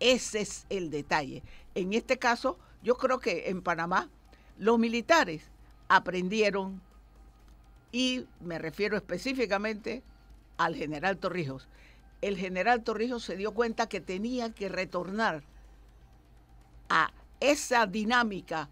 [0.00, 1.42] Ese es el detalle.
[1.74, 4.08] En este caso, yo creo que en Panamá
[4.58, 5.50] los militares
[5.88, 6.80] aprendieron
[7.90, 10.02] y me refiero específicamente
[10.56, 11.68] al general Torrijos.
[12.20, 15.42] El general Torrijos se dio cuenta que tenía que retornar
[16.88, 18.68] a esa dinámica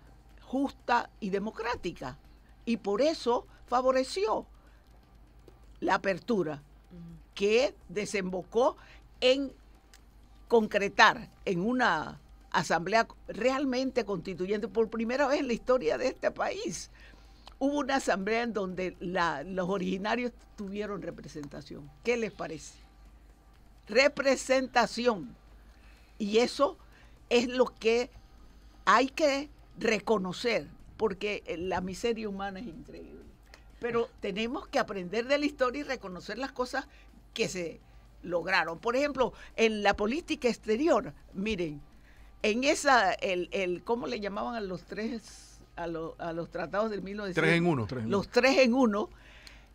[0.46, 2.18] justa y democrática.
[2.64, 4.46] Y por eso favoreció
[5.80, 6.62] la apertura,
[7.34, 8.76] que desembocó
[9.20, 9.52] en
[10.48, 12.20] concretar en una
[12.50, 16.90] asamblea realmente constituyente por primera vez en la historia de este país.
[17.58, 21.90] Hubo una asamblea en donde los originarios tuvieron representación.
[22.04, 22.74] ¿Qué les parece?
[23.88, 25.36] Representación.
[26.18, 26.78] Y eso
[27.28, 28.10] es lo que
[28.86, 33.24] hay que reconocer, porque eh, la miseria humana es increíble.
[33.80, 36.86] Pero tenemos que aprender de la historia y reconocer las cosas
[37.34, 37.80] que se
[38.22, 38.78] lograron.
[38.78, 41.80] Por ejemplo, en la política exterior, miren,
[42.42, 47.02] en esa, el, el ¿cómo le llamaban a los tres, a, a los tratados del
[47.02, 47.34] 1900?
[47.34, 47.86] Tres en uno.
[48.06, 49.10] los tres en uno.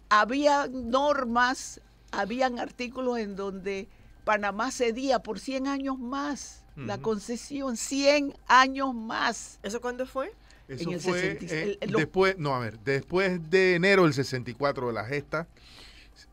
[0.10, 1.80] Había normas,
[2.12, 3.88] habían artículos en donde
[4.26, 9.60] Panamá cedía por 100 años más la concesión 100 años más.
[9.64, 10.34] ¿Eso cuándo fue?
[10.68, 15.48] Eso fue eh, después, no, a ver, después de enero del 64 de la gesta,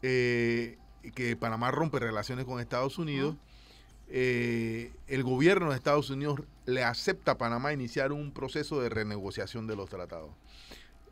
[0.03, 0.79] eh,
[1.15, 3.37] que Panamá rompe relaciones con Estados Unidos.
[4.11, 9.67] Eh, el gobierno de Estados Unidos le acepta a Panamá iniciar un proceso de renegociación
[9.67, 10.31] de los tratados.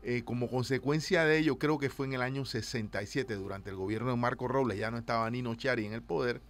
[0.03, 4.11] Eh, como consecuencia de ello, creo que fue en el año 67, durante el gobierno
[4.11, 6.41] de Marco Robles, ya no estaba Nino Chari en el poder,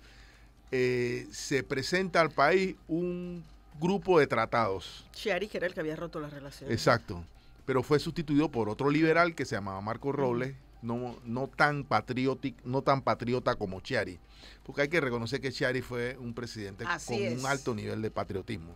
[0.72, 3.44] eh, se presenta al país un
[3.80, 5.06] grupo de tratados.
[5.14, 6.74] Chiari, que era el que había roto las relaciones.
[6.76, 7.24] Exacto.
[7.66, 12.58] Pero fue sustituido por otro liberal que se llamaba Marco Robles, no, no, tan patriótico,
[12.64, 14.20] no tan patriota como Chiari.
[14.64, 17.40] Porque hay que reconocer que Chiari fue un presidente Así con es.
[17.40, 18.76] un alto nivel de patriotismo.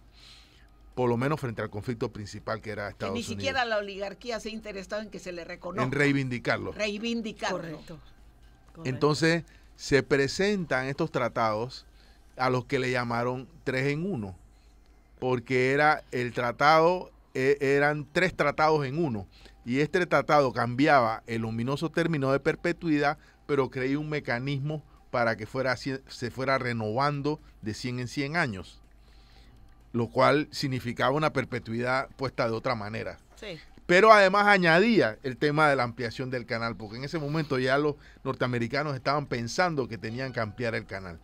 [0.96, 3.36] Por lo menos frente al conflicto principal que era Que Estados ni Unidos.
[3.36, 5.84] siquiera la oligarquía se ha interesado en que se le reconozca.
[5.84, 6.72] en reivindicarlo.
[6.74, 7.58] reivindicarlo.
[7.58, 8.00] Correcto.
[8.74, 8.90] Correcto.
[8.90, 9.44] Entonces
[9.82, 11.88] se presentan estos tratados
[12.38, 14.36] a los que le llamaron tres en uno,
[15.18, 19.26] porque era el tratado, eh, eran tres tratados en uno,
[19.66, 23.18] y este tratado cambiaba el ominoso término de perpetuidad,
[23.48, 28.80] pero creía un mecanismo para que fuera, se fuera renovando de 100 en 100 años,
[29.94, 33.60] lo cual significaba una perpetuidad puesta de otra manera Sí.
[33.92, 37.78] Pero además añadía el tema de la ampliación del canal, porque en ese momento ya
[37.78, 41.20] los norteamericanos estaban pensando que tenían que ampliar el canal.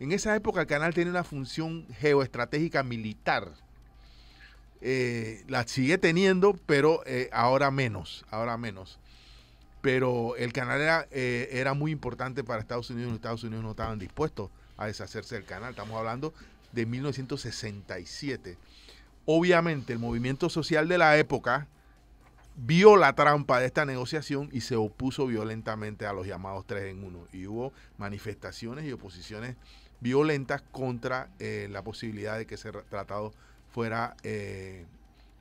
[0.00, 3.50] En esa época el canal tenía una función geoestratégica militar.
[4.82, 8.98] Eh, la sigue teniendo, pero eh, ahora menos, ahora menos.
[9.80, 13.70] Pero el canal era, eh, era muy importante para Estados Unidos los Estados Unidos no
[13.70, 15.70] estaban dispuestos a deshacerse del canal.
[15.70, 16.34] Estamos hablando
[16.72, 18.58] de 1967.
[19.24, 21.66] Obviamente el movimiento social de la época
[22.62, 27.02] vio la trampa de esta negociación y se opuso violentamente a los llamados tres en
[27.04, 27.26] uno.
[27.32, 29.56] Y hubo manifestaciones y oposiciones
[30.00, 33.32] violentas contra eh, la posibilidad de que ese ra- tratado
[33.70, 34.84] fuera eh,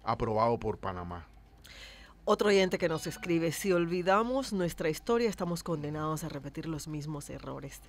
[0.04, 1.28] aprobado por Panamá.
[2.26, 7.30] Otro oyente que nos escribe, si olvidamos nuestra historia, estamos condenados a repetir los mismos
[7.30, 7.82] errores.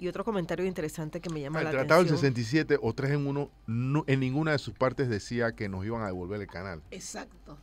[0.00, 2.34] Y otro comentario interesante que me llama El la tratado del atención.
[2.34, 6.02] 67 o 3 en 1 no- en ninguna de sus partes decía que nos iban
[6.02, 6.82] a devolver el canal.
[6.90, 7.56] Exacto.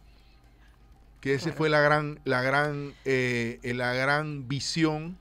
[1.26, 1.58] Que esa Claro.
[1.58, 5.18] fue la gran, la gran, eh, la gran visión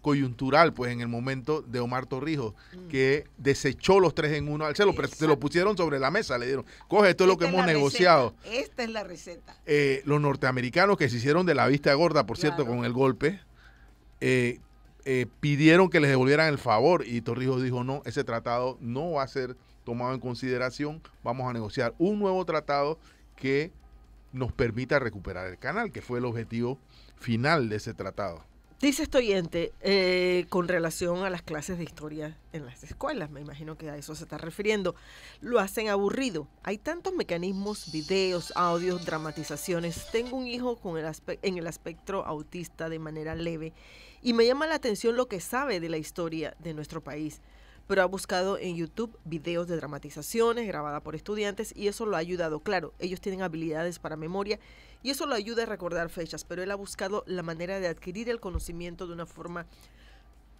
[0.00, 2.86] coyuntural, pues en el momento de Omar Torrijos, Mm.
[2.88, 4.72] que desechó los tres en uno.
[4.76, 7.46] Se lo, se lo pusieron sobre la mesa, le dieron, coge, esto es lo que
[7.46, 8.32] hemos negociado.
[8.44, 9.56] receta, Esta es la receta.
[9.66, 13.40] Eh, los norteamericanos que se hicieron de la vista gorda, por cierto, con el golpe,
[14.20, 14.60] eh,
[15.04, 19.24] eh, pidieron que les devolvieran el favor y Torrijos dijo, no, ese tratado no va
[19.24, 23.00] a ser tomado en consideración, vamos a negociar un nuevo tratado
[23.36, 23.72] que
[24.34, 26.78] nos permita recuperar el canal, que fue el objetivo
[27.16, 28.44] final de ese tratado.
[28.80, 33.40] Dice este oyente, eh, con relación a las clases de historia en las escuelas, me
[33.40, 34.94] imagino que a eso se está refiriendo,
[35.40, 36.48] lo hacen aburrido.
[36.64, 40.10] Hay tantos mecanismos, videos, audios, dramatizaciones.
[40.10, 41.10] Tengo un hijo con el
[41.40, 43.72] en el espectro autista de manera leve
[44.20, 47.40] y me llama la atención lo que sabe de la historia de nuestro país.
[47.86, 52.20] Pero ha buscado en YouTube videos de dramatizaciones grabadas por estudiantes y eso lo ha
[52.20, 52.60] ayudado.
[52.60, 54.58] Claro, ellos tienen habilidades para memoria
[55.02, 58.30] y eso lo ayuda a recordar fechas, pero él ha buscado la manera de adquirir
[58.30, 59.66] el conocimiento de una forma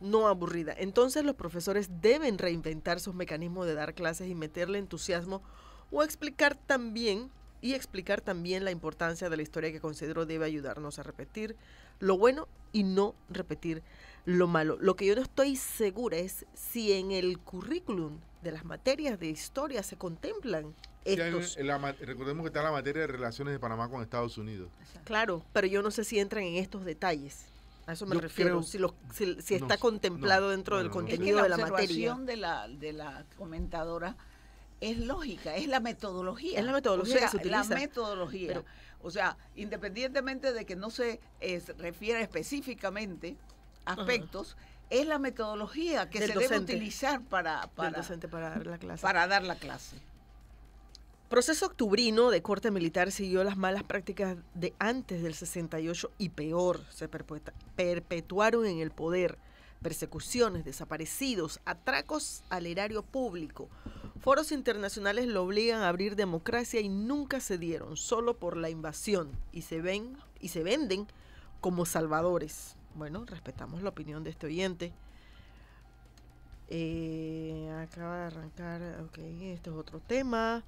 [0.01, 0.75] no aburrida.
[0.77, 5.43] Entonces los profesores deben reinventar sus mecanismos de dar clases y meterle entusiasmo
[5.91, 7.31] o explicar también
[7.63, 11.57] y explicar también la importancia de la historia que considero debe ayudarnos a repetir
[11.99, 13.83] lo bueno y no repetir
[14.25, 14.77] lo malo.
[14.81, 19.29] Lo que yo no estoy segura es si en el currículum de las materias de
[19.29, 21.57] historia se contemplan estos.
[21.59, 24.71] en la ma- recordemos que está la materia de relaciones de Panamá con Estados Unidos.
[25.05, 27.45] Claro, pero yo no sé si entran en estos detalles.
[27.87, 28.51] A eso me Yo refiero.
[28.53, 31.13] creo- si, lo- si, si no está contemplado no, dentro no, del no, no sé.
[31.15, 31.75] Es que contenido la de la materia.
[31.85, 34.17] observación de la, de la comentadora
[34.81, 36.59] es lógica, es la metodología.
[36.59, 37.63] Es la metodología O sea, que se utiliza.
[37.75, 38.49] La metodología.
[38.49, 38.65] Pero-
[39.03, 43.37] o sea, independientemente de que no se eh, se refiera específicamente
[43.85, 44.57] aspectos,
[44.91, 49.03] es la metodología que Del se debe utilizar para, para, docente para dar la clase.
[49.03, 49.97] para dar la clase.
[51.29, 56.81] Proceso octubrino de corte militar siguió las malas prácticas de antes del 68 y peor,
[56.91, 59.39] se perpetua- perpetuaron en el poder
[59.83, 63.69] persecuciones, desaparecidos, atracos al erario público.
[64.21, 69.31] Foros internacionales lo obligan a abrir democracia y nunca se dieron, solo por la invasión,
[69.53, 71.07] y se ven y se venden
[71.61, 72.77] como salvadores.
[72.95, 74.93] Bueno, respetamos la opinión de este oyente.
[76.69, 80.63] Eh, acaba de arrancar, ok, este es otro tema.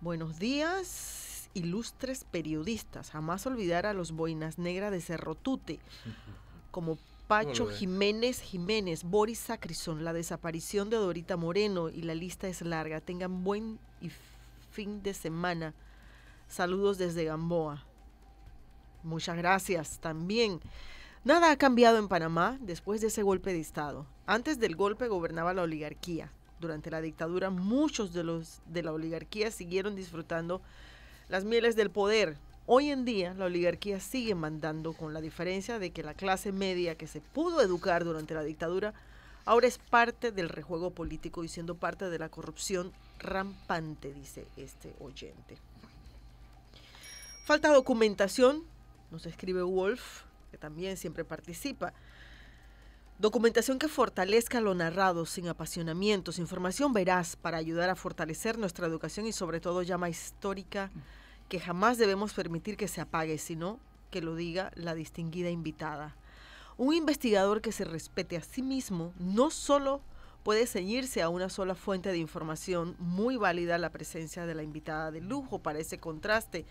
[0.00, 3.10] Buenos días, ilustres periodistas.
[3.10, 5.78] Jamás olvidar a los boinas negras de Cerro Tute,
[6.72, 6.98] como
[7.28, 7.66] Pacho.
[7.66, 13.00] Jiménez Jiménez, Boris Sacrison, la desaparición de Dorita Moreno y la lista es larga.
[13.00, 14.10] Tengan buen y
[14.72, 15.74] fin de semana.
[16.48, 17.86] Saludos desde Gamboa.
[19.02, 20.60] Muchas gracias también.
[21.24, 24.06] Nada ha cambiado en Panamá después de ese golpe de Estado.
[24.26, 26.32] Antes del golpe gobernaba la oligarquía.
[26.58, 30.60] Durante la dictadura muchos de los de la oligarquía siguieron disfrutando
[31.28, 32.38] las mieles del poder.
[32.66, 36.96] Hoy en día la oligarquía sigue mandando con la diferencia de que la clase media
[36.96, 38.92] que se pudo educar durante la dictadura
[39.44, 44.92] ahora es parte del rejuego político y siendo parte de la corrupción rampante, dice este
[44.98, 45.56] oyente.
[47.44, 48.64] Falta documentación,
[49.12, 50.22] nos escribe Wolf,
[50.52, 51.94] que también siempre participa.
[53.18, 59.26] Documentación que fortalezca lo narrado sin apasionamientos, información veraz para ayudar a fortalecer nuestra educación
[59.26, 60.90] y sobre todo llama histórica
[61.48, 63.80] que jamás debemos permitir que se apague, sino
[64.10, 66.14] que lo diga la distinguida invitada.
[66.76, 70.02] Un investigador que se respete a sí mismo no solo
[70.42, 75.10] puede ceñirse a una sola fuente de información, muy válida la presencia de la invitada
[75.10, 76.66] de lujo para ese contraste,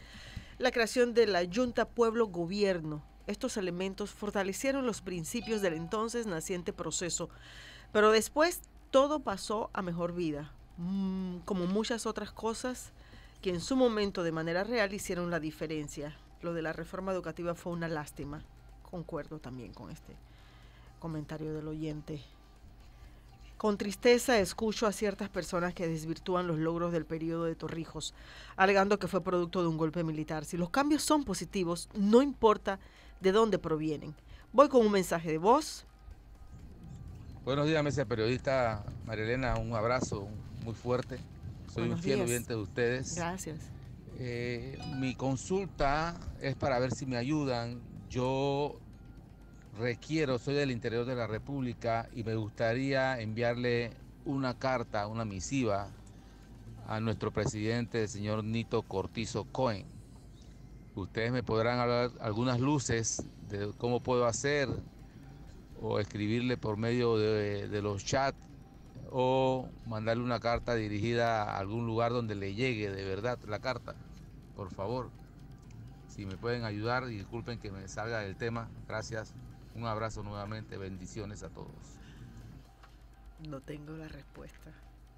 [0.60, 3.11] la creación de la Junta Pueblo Gobierno.
[3.32, 7.30] Estos elementos fortalecieron los principios del entonces naciente proceso,
[7.94, 8.62] pero después
[8.92, 12.92] todo pasó a mejor vida, mm, como muchas otras cosas
[13.42, 16.18] que en su momento de manera real hicieron la diferencia.
[16.42, 18.44] Lo de la reforma educativa fue una lástima.
[18.90, 20.16] Concuerdo también con este
[21.00, 22.22] comentario del oyente.
[23.58, 28.14] Con tristeza escucho a ciertas personas que desvirtúan los logros del periodo de Torrijos,
[28.58, 30.44] alegando que fue producto de un golpe militar.
[30.44, 32.80] Si los cambios son positivos, no importa
[33.22, 34.14] de dónde provienen.
[34.52, 35.86] Voy con un mensaje de voz.
[37.46, 39.56] Buenos días, mesa periodista Marilena.
[39.58, 40.28] Un abrazo
[40.64, 41.18] muy fuerte.
[41.68, 42.30] Soy Buenos un fiel días.
[42.30, 43.16] oyente de ustedes.
[43.16, 43.60] Gracias.
[44.20, 47.82] Eh, mi consulta es para ver si me ayudan.
[48.10, 48.78] Yo
[49.80, 53.92] requiero, soy del interior de la República y me gustaría enviarle
[54.26, 55.88] una carta, una misiva
[56.88, 59.86] a nuestro presidente, el señor Nito Cortizo Cohen.
[60.96, 64.68] Ustedes me podrán hablar algunas luces de cómo puedo hacer
[65.80, 68.38] o escribirle por medio de, de los chats
[69.10, 73.96] o mandarle una carta dirigida a algún lugar donde le llegue de verdad la carta.
[74.56, 75.10] Por favor,
[76.08, 78.70] si me pueden ayudar, y disculpen que me salga del tema.
[78.88, 79.34] Gracias.
[79.76, 80.78] Un abrazo nuevamente.
[80.78, 82.02] Bendiciones a todos.
[83.48, 84.72] No tengo la respuesta.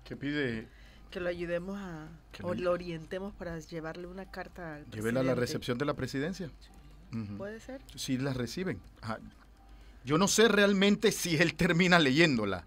[0.04, 0.68] ¿Qué pide?
[1.14, 5.20] Que lo ayudemos a, Que o lo- lo orientemos para llevarle una carta al Llévela
[5.20, 6.50] a la recepción de la presidencia.
[7.38, 7.82] ¿Puede ser?
[7.96, 8.80] Sí la reciben.
[9.02, 9.20] Ajá.
[10.04, 12.66] Yo no sé realmente si él termina leyéndola,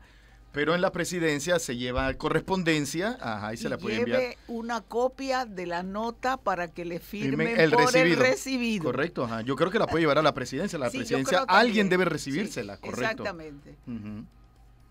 [0.53, 4.37] pero en la presidencia se lleva correspondencia, ajá, y se y la puede lleve enviar.
[4.47, 8.23] una copia de la nota para que le firmen Firmen el por recibido.
[8.25, 8.85] el recibido.
[8.85, 9.41] Correcto, ajá.
[9.41, 10.79] Yo creo que la puede llevar a la presidencia.
[10.79, 13.01] La Sí, presidencia, alguien debe Sí, recibírsela, correcto.
[13.25, 13.75] Exactamente.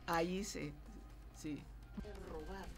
[0.08, 0.74] Ahí se.
[1.42, 1.64] Sí.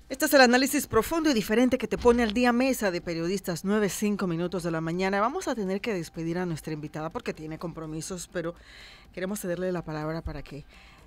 [0.10, 3.66] Este es el análisis profundo y diferente que te pone al día mesa de periodistas
[3.66, 5.20] 9, 5 minutos de la mañana.
[5.20, 8.56] Vamos a tener que despedir a nuestra invitada porque tiene compromisos, pero
[9.14, 10.64] queremos cederle la palabra para que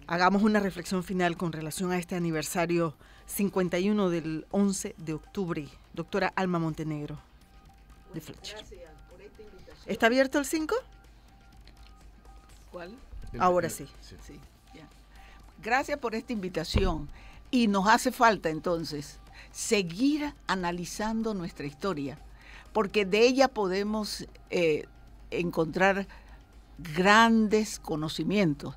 [0.07, 2.95] hagamos una reflexión final con relación a este aniversario
[3.25, 5.67] 51 del 11 de octubre.
[5.95, 7.19] Doctora Alma Montenegro
[8.13, 8.63] de Fletcher.
[9.87, 10.75] ¿Está abierto el 5?
[12.71, 12.95] ¿Cuál?
[13.39, 13.89] Ahora sí.
[14.03, 14.39] Sí,
[14.75, 14.87] ya.
[15.63, 17.09] Gracias por esta invitación.
[17.51, 19.19] Y nos hace falta entonces
[19.51, 22.19] seguir analizando nuestra historia,
[22.73, 24.85] porque de ella podemos eh,
[25.31, 26.07] encontrar
[26.79, 28.77] grandes conocimientos,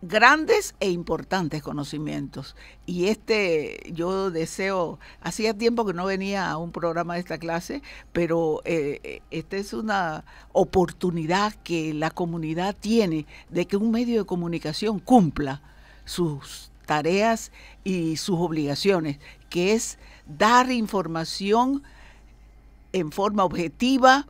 [0.00, 2.56] grandes e importantes conocimientos.
[2.86, 7.82] Y este, yo deseo, hacía tiempo que no venía a un programa de esta clase,
[8.12, 14.26] pero eh, esta es una oportunidad que la comunidad tiene de que un medio de
[14.26, 15.60] comunicación cumpla
[16.04, 17.52] sus tareas
[17.84, 19.18] y sus obligaciones,
[19.50, 21.82] que es dar información
[22.92, 24.26] en forma objetiva,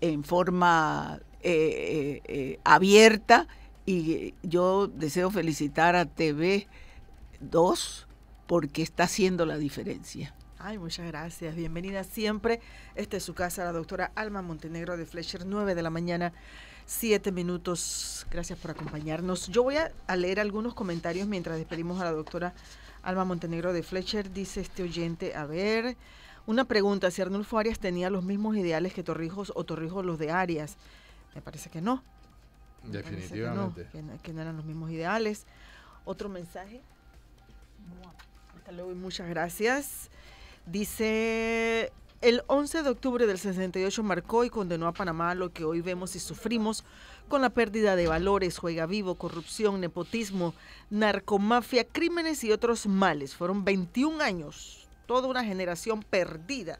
[0.00, 3.46] en forma eh, eh, eh, abierta
[3.86, 8.06] y yo deseo felicitar a TV2
[8.46, 10.34] porque está haciendo la diferencia.
[10.58, 11.56] Ay, muchas gracias.
[11.56, 12.60] Bienvenida siempre.
[12.94, 16.32] Esta es su casa, la doctora Alma Montenegro de Fletcher, 9 de la mañana,
[16.86, 18.26] 7 minutos.
[18.30, 19.48] Gracias por acompañarnos.
[19.48, 22.54] Yo voy a, a leer algunos comentarios mientras despedimos a la doctora
[23.02, 24.32] Alma Montenegro de Fletcher.
[24.32, 25.96] Dice este oyente, a ver,
[26.46, 30.30] una pregunta, si Arnulfo Arias tenía los mismos ideales que Torrijos o Torrijos los de
[30.30, 30.76] Arias.
[31.34, 32.02] Me parece que no.
[32.84, 34.18] Me parece que no, Definitivamente.
[34.22, 35.46] que no eran los mismos ideales.
[36.04, 36.82] Otro mensaje.
[38.56, 40.10] Hasta luego y muchas gracias.
[40.66, 41.92] Dice,
[42.22, 46.14] el 11 de octubre del 68 marcó y condenó a Panamá lo que hoy vemos
[46.14, 46.84] y sufrimos
[47.28, 50.54] con la pérdida de valores, juega vivo, corrupción, nepotismo,
[50.88, 53.34] narcomafia, crímenes y otros males.
[53.34, 56.78] Fueron 21 años, toda una generación perdida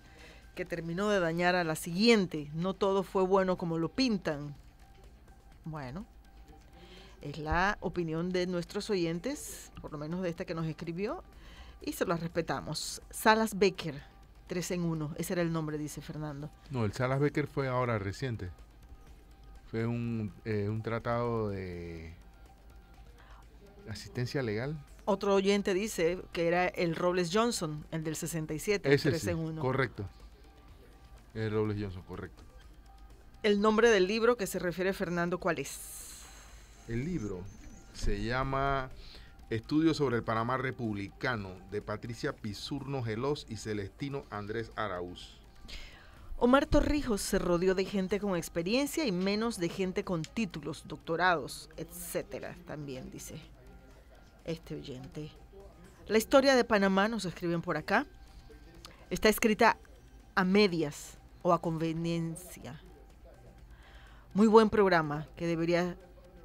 [0.55, 2.49] que terminó de dañar a la siguiente.
[2.55, 4.55] No todo fue bueno como lo pintan.
[5.65, 6.07] Bueno,
[7.21, 11.23] Es la opinión de nuestros oyentes, por lo menos de esta que nos escribió,
[11.81, 13.01] y se las respetamos.
[13.11, 14.12] Salas Baker,
[14.47, 16.51] 3 en 1, ese era el nombre, dice Fernando.
[16.71, 18.51] No, el Salas Becker fue ahora reciente.
[19.71, 22.15] Fue un, eh, un tratado de
[23.89, 24.77] asistencia legal.
[25.05, 29.39] Otro oyente dice que era el Robles Johnson, el del 67, Ese 3 sí, en
[29.39, 29.63] 1.
[29.63, 30.09] correcto.
[31.35, 32.43] El Robles Johnson, correcto.
[33.43, 36.21] El nombre del libro que se refiere Fernando, ¿cuál es?
[36.87, 37.41] El libro
[37.95, 38.91] se llama
[39.53, 45.39] Estudios sobre el Panamá Republicano de Patricia Pizurno Gelos y Celestino Andrés Araúz.
[46.39, 51.69] Omar Torrijos se rodeó de gente con experiencia y menos de gente con títulos, doctorados,
[51.77, 53.35] etcétera, también dice
[54.47, 55.31] este oyente.
[56.07, 58.07] La historia de Panamá, nos escriben por acá,
[59.11, 59.77] está escrita
[60.35, 62.81] a medias o a conveniencia.
[64.33, 65.99] Muy buen programa que debería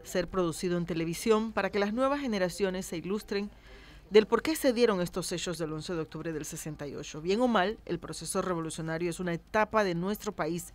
[0.08, 3.52] ser producido en televisión para que las nuevas generaciones se ilustren
[4.10, 7.22] del por qué se dieron estos hechos del 11 de octubre del 68.
[7.22, 10.74] Bien o mal, el proceso revolucionario es una etapa de nuestro país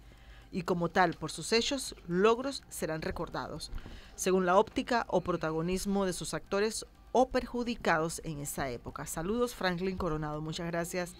[0.51, 3.73] y como tal, por sus hechos, logros serán recordados,
[4.15, 9.07] según la óptica o protagonismo de sus actores o perjudicados en esa época.
[9.07, 10.43] Saludos, Franklin Coronado.
[10.43, 11.15] Muchas gracias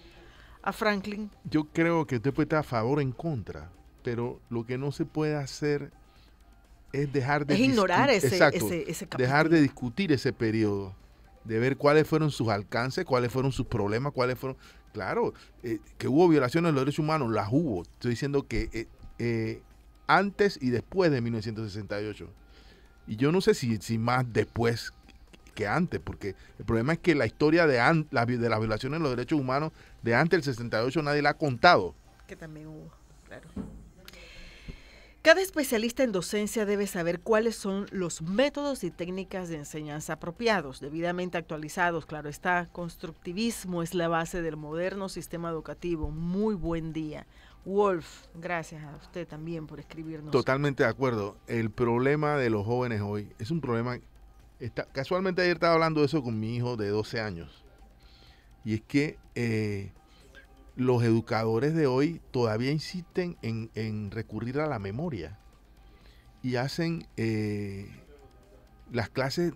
[0.61, 1.31] a Franklin.
[1.45, 3.71] Yo creo que usted puede estar a favor o en contra,
[4.03, 5.91] pero lo que no se puede hacer
[6.93, 10.95] es dejar de Es ignorar ese, Exacto, ese, ese dejar de discutir ese periodo,
[11.43, 14.57] de ver cuáles fueron sus alcances, cuáles fueron sus problemas, cuáles fueron...
[14.93, 15.33] Claro,
[15.63, 17.81] eh, que hubo violaciones de los derechos humanos, las hubo.
[17.81, 18.87] Estoy diciendo que eh,
[19.17, 19.61] eh,
[20.05, 22.29] antes y después de 1968.
[23.07, 24.93] Y yo no sé si, si más después
[25.55, 28.99] que antes, porque el problema es que la historia de, an- la de las violaciones
[28.99, 29.71] de los derechos humanos
[30.03, 31.95] de antes del 68 nadie la ha contado.
[32.27, 32.89] que también hubo,
[33.27, 33.47] claro.
[35.23, 40.81] Cada especialista en docencia debe saber cuáles son los métodos y técnicas de enseñanza apropiados,
[40.81, 42.05] debidamente actualizados.
[42.05, 46.11] Claro está, constructivismo es la base del moderno sistema educativo.
[46.11, 47.25] Muy buen día.
[47.63, 50.31] Wolf, gracias a usted también por escribirnos.
[50.33, 51.37] Totalmente de acuerdo.
[51.47, 53.99] El problema de los jóvenes hoy es un problema.
[54.59, 57.63] Está, casualmente ayer estaba hablando de eso con mi hijo de 12 años.
[58.65, 59.93] Y es que eh,
[60.75, 65.37] los educadores de hoy todavía insisten en, en recurrir a la memoria.
[66.41, 67.89] Y hacen eh,
[68.91, 69.53] las clases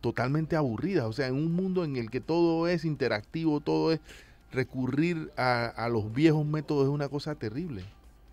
[0.00, 1.06] totalmente aburridas.
[1.06, 4.00] O sea, en un mundo en el que todo es interactivo, todo es
[4.52, 7.84] recurrir a, a los viejos métodos es una cosa terrible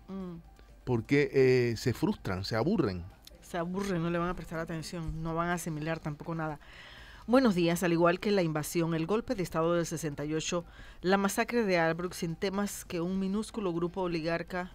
[0.08, 0.36] Mm,
[0.84, 3.04] porque eh, se frustran, se aburren.
[3.40, 6.60] se aburren, no le van a prestar atención, no van a asimilar tampoco nada.
[7.26, 10.62] Buenos días, al igual que la invasión, el golpe de Estado del 68,
[11.00, 14.72] la masacre de Albrook, sin temas que un minúsculo grupo oligarca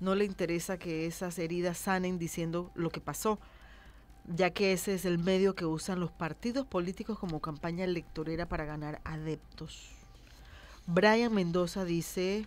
[0.00, 3.38] no le interesa que esas heridas sanen diciendo lo que pasó,
[4.34, 8.64] ya que ese es el medio que usan los partidos políticos como campaña electorera para
[8.64, 9.90] ganar adeptos.
[10.86, 12.46] Brian Mendoza dice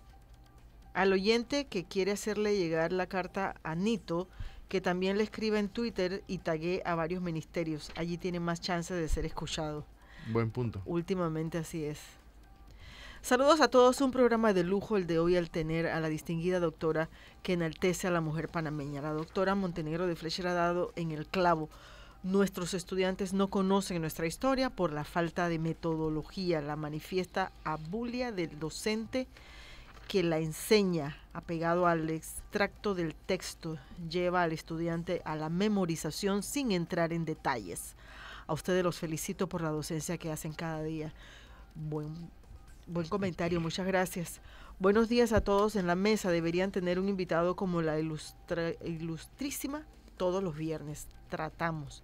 [0.95, 4.27] al oyente que quiere hacerle llegar la carta a Nito,
[4.67, 7.91] que también le escribe en Twitter y tague a varios ministerios.
[7.95, 9.85] Allí tiene más chance de ser escuchado.
[10.31, 10.81] Buen punto.
[10.85, 11.99] Últimamente así es.
[13.21, 16.59] Saludos a todos, un programa de lujo el de hoy al tener a la distinguida
[16.59, 17.09] doctora
[17.41, 19.01] que enaltece a la mujer panameña.
[19.01, 21.69] La doctora Montenegro de Flecha ha dado en el clavo.
[22.21, 26.61] Nuestros estudiantes no conocen nuestra historia por la falta de metodología.
[26.61, 29.27] La manifiesta abulia del docente
[30.07, 33.77] que la enseña, apegado al extracto del texto,
[34.09, 37.95] lleva al estudiante a la memorización sin entrar en detalles.
[38.47, 41.13] A ustedes los felicito por la docencia que hacen cada día.
[41.73, 42.13] Buen,
[42.87, 44.39] buen comentario, muchas gracias.
[44.77, 46.31] Buenos días a todos en la mesa.
[46.31, 49.83] Deberían tener un invitado como la ilustrísima
[50.17, 51.07] todos los viernes.
[51.29, 52.03] Tratamos,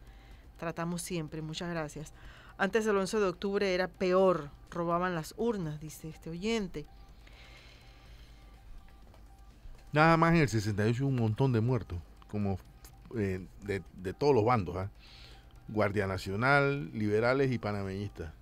[0.58, 1.42] tratamos siempre.
[1.42, 2.14] Muchas gracias.
[2.58, 4.50] Antes del 11 de octubre era peor.
[4.70, 6.88] Robaban las urnas, dice este oyente.
[9.94, 12.58] Nada más en el 68 hubo un montón de muertos, como
[13.18, 14.90] eh, de, de todos los bandos, ¿ah?
[15.68, 18.34] Guardia Nacional, liberales y panameñistas.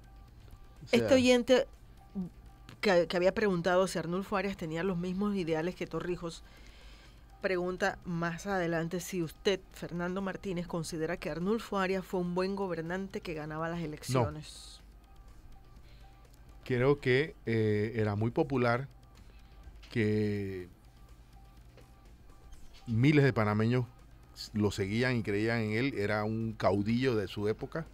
[0.85, 1.67] O sea, Este oyente
[2.81, 6.43] que, que había preguntado si Arnulfo Arias tenía los mismos ideales que Torrijos,
[7.41, 13.21] pregunta más adelante si usted, Fernando Martínez, considera que Arnulfo Arias fue un buen gobernante
[13.21, 14.81] que ganaba las elecciones.
[16.63, 18.87] creo que eh, era muy popular,
[19.91, 20.69] que
[22.89, 23.85] miles de panameños
[24.53, 27.85] lo seguían y creían en él, era un caudillo de su época,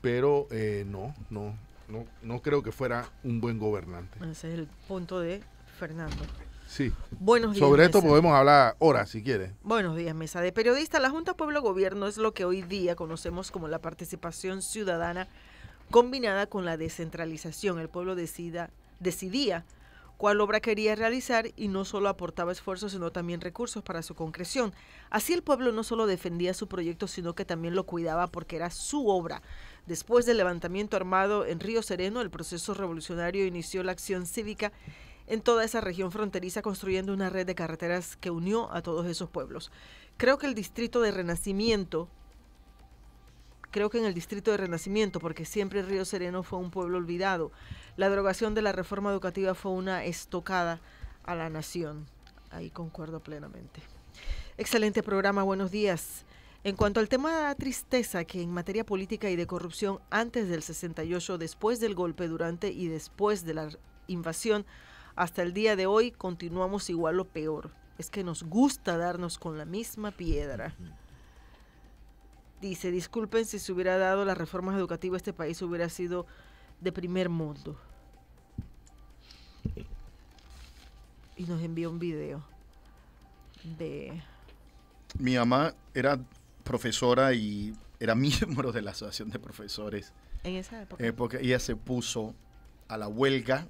[0.00, 1.54] pero eh, no, no,
[1.88, 4.18] no, no creo que fuera un buen gobernante.
[4.20, 5.42] Ese es el punto de
[5.78, 6.16] Fernando.
[6.66, 6.92] Sí.
[7.20, 7.60] Buenos días.
[7.60, 8.08] Sobre esto mesa.
[8.08, 9.52] podemos hablar horas si quieres.
[9.62, 10.98] Buenos días, mesa de periodista.
[10.98, 15.28] La Junta Pueblo Gobierno es lo que hoy día conocemos como la participación ciudadana
[15.90, 17.78] combinada con la descentralización.
[17.78, 19.64] El pueblo decida, decidía
[20.16, 24.72] cuál obra quería realizar y no solo aportaba esfuerzos, sino también recursos para su concreción.
[25.10, 28.70] Así el pueblo no solo defendía su proyecto, sino que también lo cuidaba porque era
[28.70, 29.42] su obra.
[29.86, 34.72] Después del levantamiento armado en Río Sereno, el proceso revolucionario inició la acción cívica
[35.26, 39.30] en toda esa región fronteriza construyendo una red de carreteras que unió a todos esos
[39.30, 39.72] pueblos.
[40.16, 42.08] Creo que el distrito de Renacimiento,
[43.74, 47.50] creo que en el distrito de Renacimiento, porque siempre Río Sereno fue un pueblo olvidado,
[47.96, 50.80] la derogación de la reforma educativa fue una estocada
[51.24, 52.06] a la nación.
[52.52, 53.82] Ahí concuerdo plenamente.
[54.58, 56.24] Excelente programa, buenos días.
[56.62, 60.48] En cuanto al tema de la tristeza que en materia política y de corrupción antes
[60.48, 63.68] del 68, después del golpe, durante y después de la
[64.06, 64.66] invasión,
[65.16, 67.72] hasta el día de hoy continuamos igual o peor.
[67.98, 70.76] Es que nos gusta darnos con la misma piedra.
[72.64, 76.26] Dice, disculpen si se hubiera dado las reformas educativas, este país hubiera sido
[76.80, 77.78] de primer mundo.
[81.36, 82.42] Y nos envió un video
[83.76, 84.18] de...
[85.18, 86.18] Mi mamá era
[86.62, 90.14] profesora y era miembro de la Asociación de Profesores.
[90.42, 91.04] En esa época.
[91.14, 92.34] porque ella se puso
[92.88, 93.68] a la huelga.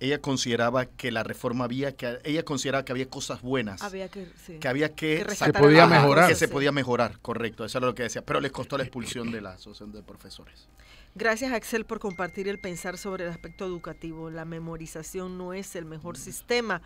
[0.00, 4.26] Ella consideraba que la reforma había que ella consideraba que había cosas buenas, había que...
[4.44, 4.58] sí.
[4.58, 6.28] que había que, Que rescatar podía mejorar.
[6.28, 6.52] que se sí.
[6.52, 9.52] podía mejorar, correcto, eso era lo que decía, pero les costó la expulsión de la
[9.52, 10.68] Asociación de Profesores.
[11.14, 14.30] Gracias Axel por compartir el pensar sobre el aspecto educativo.
[14.30, 16.82] La memorización no es el mejor sistema.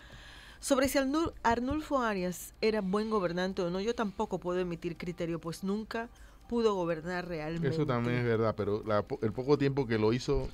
[0.61, 5.39] Sobre si Arnul- Arnulfo Arias era buen gobernante o no, yo tampoco puedo emitir criterio,
[5.41, 6.09] pues nunca
[6.49, 7.69] pudo gobernar realmente.
[7.69, 10.49] Eso también es verdad, pero la po- el poco tiempo que lo hizo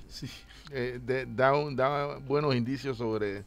[0.70, 3.44] eh, de- da, un- da buenos indicios sobre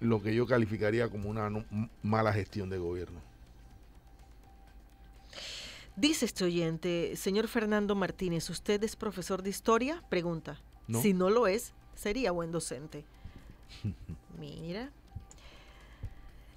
[0.00, 1.64] lo que yo calificaría como una no-
[2.02, 3.20] mala gestión de gobierno.
[5.96, 10.02] Dice este oyente, señor Fernando Martínez, ¿usted es profesor de historia?
[10.08, 10.60] Pregunta.
[10.88, 11.00] No.
[11.00, 13.04] Si no lo es, sería buen docente.
[14.38, 14.90] Mira.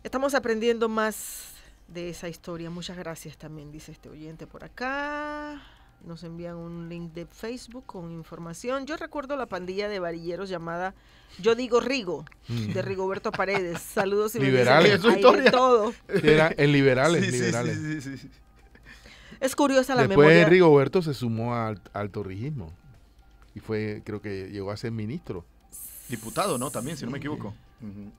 [0.04, 1.54] Estamos aprendiendo más
[1.88, 2.70] de esa historia.
[2.70, 5.62] Muchas gracias también, dice este oyente por acá.
[6.06, 8.86] Nos envían un link de Facebook con información.
[8.86, 10.94] Yo recuerdo la pandilla de varilleros llamada
[11.40, 13.82] Yo digo Rigo, de Rigoberto Paredes.
[13.94, 15.02] Saludos y Liberales.
[15.02, 15.22] bendiciones.
[15.22, 15.94] Su Hay de todo.
[16.24, 17.78] Era en liberales, Sí, liberales.
[17.80, 18.30] sí, sí, sí.
[19.40, 20.48] Es curiosa la Después memoria.
[20.50, 22.72] Rigoberto se sumó al, al torrijismo
[23.56, 25.46] y fue, creo que llegó a ser ministro.
[26.10, 26.70] Diputado, ¿no?
[26.70, 27.56] También, si no me equivoco.
[27.82, 28.12] Ujú.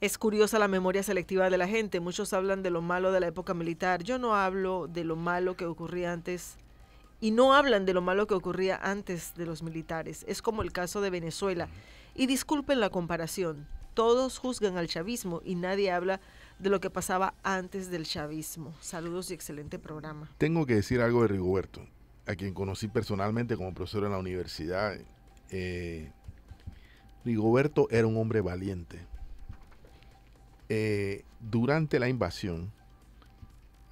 [0.00, 2.00] Es curiosa la memoria selectiva de la gente.
[2.00, 4.02] Muchos hablan de lo malo de la época militar.
[4.02, 6.56] Yo no hablo de lo malo que ocurría antes
[7.20, 10.24] y no hablan de lo malo que ocurría antes de los militares.
[10.26, 11.68] Es como el caso de Venezuela.
[12.14, 13.66] Y disculpen la comparación.
[13.92, 16.18] Todos juzgan al chavismo y nadie habla
[16.58, 18.72] de lo que pasaba antes del chavismo.
[18.80, 20.30] Saludos y excelente programa.
[20.38, 21.84] Tengo que decir algo de Rigoberto,
[22.26, 24.96] a quien conocí personalmente como profesor en la universidad.
[25.50, 26.10] Eh,
[27.22, 29.09] Rigoberto era un hombre valiente.
[30.70, 32.70] Eh, durante la invasión,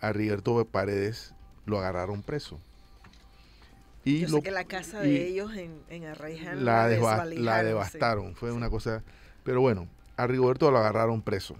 [0.01, 1.35] a Rigoberto Paredes
[1.67, 2.59] lo agarraron preso.
[4.05, 6.89] Y Yo lo- sé que la casa y de ellos en, en Arraiján la, la,
[6.89, 7.67] deva- la desvalijaron, sí.
[7.67, 8.35] devastaron.
[8.37, 8.57] Fue Sí.
[8.57, 9.03] una cosa.
[9.45, 11.57] Pero bueno, a Rigoberto lo agarraron preso.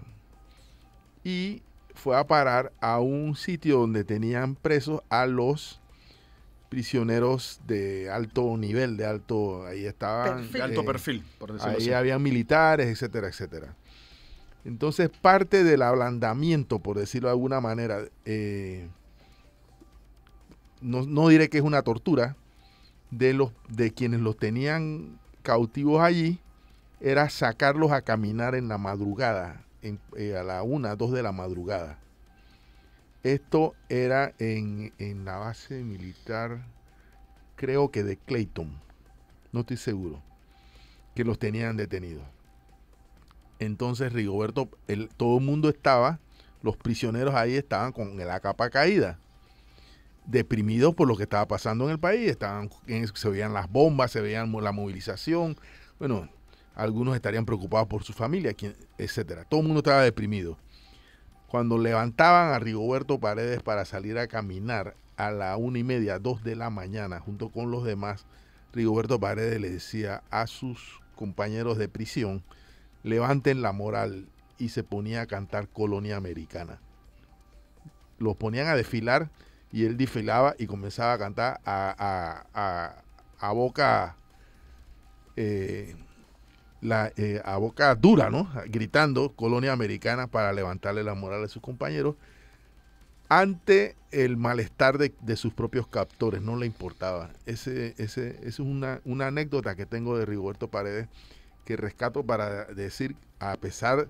[1.23, 1.61] Y
[1.95, 5.81] fue a parar a un sitio donde tenían presos a los
[6.69, 9.65] prisioneros de alto nivel, de alto.
[9.65, 10.37] Ahí estaban.
[10.37, 10.53] Perfil.
[10.53, 11.93] De alto eh, perfil, por decirlo Ahí así.
[11.93, 13.75] había militares, etcétera, etcétera.
[14.65, 18.87] Entonces, parte del ablandamiento, por decirlo de alguna manera, eh,
[20.81, 22.35] no, no diré que es una tortura,
[23.11, 26.39] de, los, de quienes los tenían cautivos allí,
[26.99, 31.97] era sacarlos a caminar en la madrugada, eh, a la una, dos de la madrugada.
[33.23, 36.65] Esto era en, en la base militar,
[37.55, 38.71] creo que de Clayton,
[39.51, 40.21] no estoy seguro,
[41.15, 42.23] que los tenían detenidos.
[43.59, 44.69] Entonces Rigoberto,
[45.17, 46.19] todo el mundo estaba,
[46.63, 49.19] los prisioneros ahí estaban con la capa caída,
[50.25, 52.69] deprimidos por lo que estaba pasando en el país, estaban,
[53.13, 55.57] se veían las bombas, se veían la movilización,
[55.97, 56.29] bueno,
[56.75, 58.55] algunos estarían preocupados por su familia,
[58.97, 59.43] etcétera.
[59.43, 60.57] Todo el mundo estaba deprimido.
[61.47, 66.43] Cuando levantaban a Rigoberto Paredes para salir a caminar a la una y media, dos
[66.43, 68.25] de la mañana, junto con los demás,
[68.71, 72.43] Rigoberto Paredes le decía a sus compañeros de prisión,
[73.03, 74.27] levanten la moral
[74.57, 76.79] y se ponía a cantar colonia americana.
[78.17, 79.29] Los ponían a desfilar
[79.71, 83.03] y él desfilaba y comenzaba a cantar a, a- a-
[83.39, 84.17] a boca
[85.37, 85.95] eh,
[86.81, 88.49] la, eh, a boca dura, ¿no?
[88.67, 92.15] Gritando colonia americana para levantarle la moral a sus compañeros
[93.29, 97.29] ante el malestar de, de sus propios captores, no le importaba.
[97.45, 101.07] Ese, ese, esa es una, una anécdota que tengo de Rigoberto Paredes
[101.69, 104.09] que rescato para decir, a pesar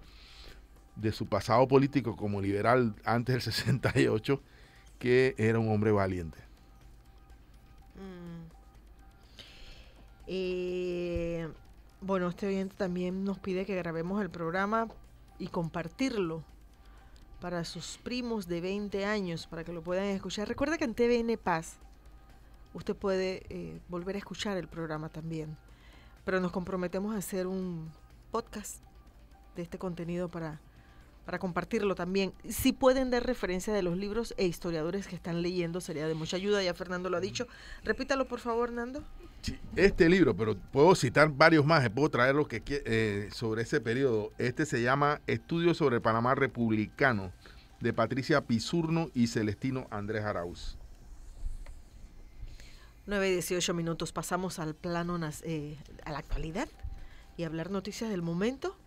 [0.95, 4.41] de su pasado político como liberal antes del 68,
[4.97, 6.37] que era un hombre valiente.
[7.95, 8.47] Mm.
[10.27, 11.49] Eh,
[11.99, 14.87] bueno, este oyente también nos pide que grabemos el programa
[15.37, 16.45] y compartirlo
[17.41, 20.47] para sus primos de 20 años, para que lo puedan escuchar.
[20.47, 21.75] Recuerda que en TVN Paz
[22.73, 25.57] usted puede eh, volver a escuchar el programa también,
[26.29, 27.91] pero nos comprometemos a hacer un
[28.29, 28.83] podcast
[29.55, 30.61] de este contenido para,
[31.25, 32.33] para compartirlo también.
[32.47, 36.37] Si pueden dar referencia de los libros e historiadores que están leyendo, sería de mucha
[36.37, 37.47] ayuda, ya Fernando lo ha dicho.
[37.83, 39.03] Repítalo, por favor, Nando.
[39.41, 43.63] Sí, este libro, pero puedo citar varios más, eh, puedo traer los que eh, sobre
[43.63, 44.31] ese periodo.
[44.37, 47.31] Este se llama Estudios sobre Panamá Republicano,
[47.79, 50.78] de Patricia Pizurno y Celestino Andrés Arauz.
[53.09, 54.11] 9 y 18 minutos.
[54.11, 56.69] Pasamos al plano, eh, a la actualidad
[57.37, 58.77] y hablar noticias del momento.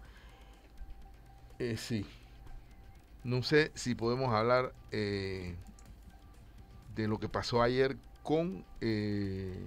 [1.59, 2.07] Eh, sí.
[3.25, 5.57] No sé si podemos hablar eh,
[6.95, 9.66] de lo que pasó ayer con eh,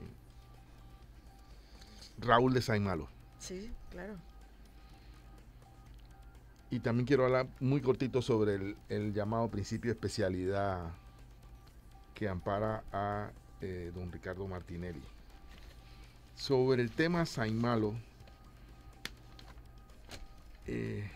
[2.17, 3.09] Raúl de Saimalo.
[3.39, 4.15] Sí, claro.
[6.69, 10.93] Y también quiero hablar muy cortito sobre el, el llamado principio de especialidad
[12.13, 13.31] que ampara a
[13.61, 15.01] eh, don Ricardo Martinelli.
[16.35, 17.95] Sobre el tema Saimalo,
[20.67, 21.09] eh,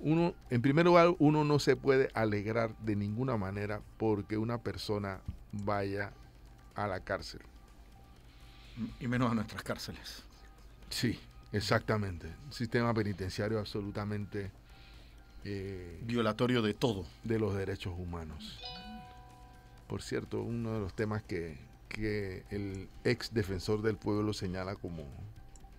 [0.00, 5.20] uno, en primer lugar, uno no se puede alegrar de ninguna manera porque una persona
[5.52, 6.12] vaya
[6.74, 7.40] a la cárcel.
[9.00, 10.24] Y menos a nuestras cárceles.
[10.90, 11.18] Sí,
[11.52, 12.26] exactamente.
[12.46, 14.50] Un sistema penitenciario absolutamente
[15.44, 17.06] eh, Violatorio de todo.
[17.24, 18.60] de los derechos humanos.
[19.92, 21.58] Por cierto, uno de los temas que,
[21.90, 25.04] que el ex defensor del pueblo señala como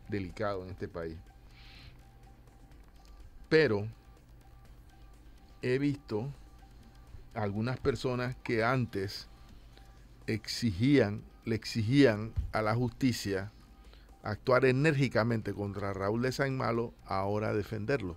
[0.07, 1.17] delicado en este país.
[3.49, 3.87] Pero
[5.63, 6.31] he visto
[7.33, 9.29] algunas personas que antes
[10.27, 13.51] exigían, le exigían a la justicia
[14.21, 18.15] actuar enérgicamente contra Raúl de San Malo, ahora defenderlo.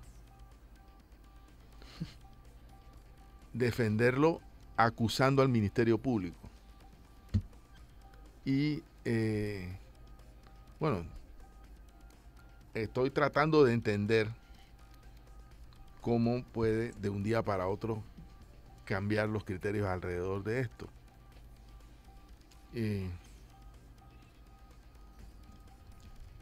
[3.54, 4.42] defenderlo
[4.76, 6.38] acusando al Ministerio Público.
[8.44, 9.76] Y eh,
[10.78, 11.04] bueno,
[12.74, 14.28] estoy tratando de entender
[16.00, 18.02] cómo puede de un día para otro
[18.84, 20.88] cambiar los criterios alrededor de esto.
[22.74, 23.10] Eh,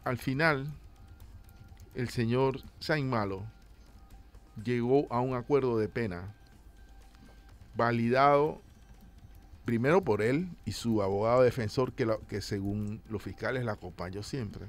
[0.03, 0.71] al final,
[1.95, 3.43] el señor Saint Malo
[4.63, 6.35] llegó a un acuerdo de pena
[7.75, 8.61] validado
[9.65, 14.21] primero por él y su abogado defensor, que, la- que según los fiscales la acompañó
[14.23, 14.67] siempre,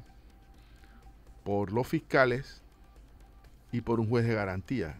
[1.45, 2.63] por los fiscales
[3.73, 4.99] y por un juez de garantía.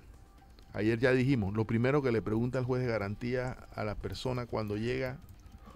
[0.73, 4.45] Ayer ya dijimos, lo primero que le pregunta el juez de garantía a la persona
[4.47, 5.17] cuando llega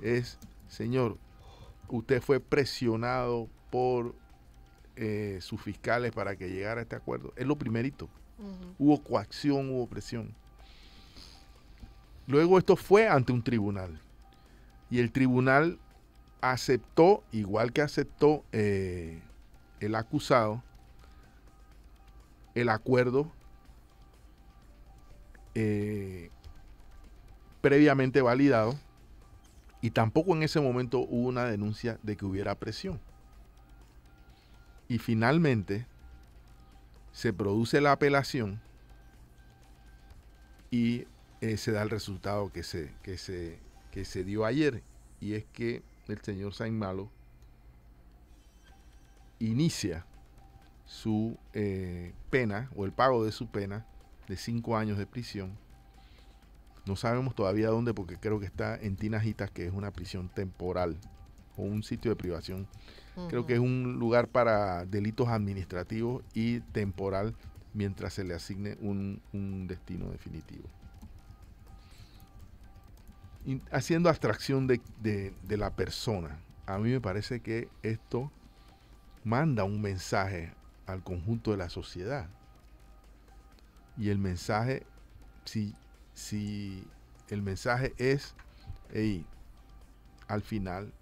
[0.03, 1.17] es, señor,
[1.89, 4.15] usted fue presionado por
[4.97, 7.33] eh, sus fiscales para que llegara a este acuerdo.
[7.37, 8.09] Es lo primerito.
[8.79, 10.35] Hubo coacción, hubo presión.
[12.31, 13.99] Luego esto fue ante un tribunal.
[14.89, 15.81] Y el tribunal
[16.41, 19.21] aceptó, igual que aceptó eh,
[19.81, 20.63] el acusado,
[22.55, 23.33] el acuerdo
[25.57, 26.31] eh,
[27.61, 28.79] previamente validado.
[29.81, 33.01] Y tampoco en ese momento hubo una denuncia de que hubiera presión.
[34.87, 35.85] Y finalmente
[37.11, 38.61] se produce la apelación
[40.71, 41.09] y
[41.41, 43.59] eh, se da el resultado que se, que, se,
[43.91, 44.83] que se dio ayer.
[45.21, 47.11] Y es que el señor Saint Malo
[49.39, 50.05] inicia
[50.87, 53.87] su eh, pena o el pago de su pena
[54.29, 55.57] de cinco años de prisión.
[56.87, 60.97] No sabemos todavía dónde porque creo que está en Tinajitas, que es una prisión temporal
[61.57, 62.67] o un sitio de privación.
[63.29, 67.35] Creo que es un lugar para delitos administrativos y temporal
[67.75, 70.65] mientras se le asigne un, un destino definitivo.
[73.71, 78.31] Haciendo abstracción de, de- de la persona, a mí me parece que esto
[79.25, 80.53] manda un mensaje
[80.87, 82.29] al conjunto de la sociedad.
[83.97, 84.87] Y el mensaje,
[85.45, 85.75] si,
[86.15, 86.87] si
[87.29, 88.35] el mensaje es,
[88.93, 89.27] hey,
[90.29, 90.93] al final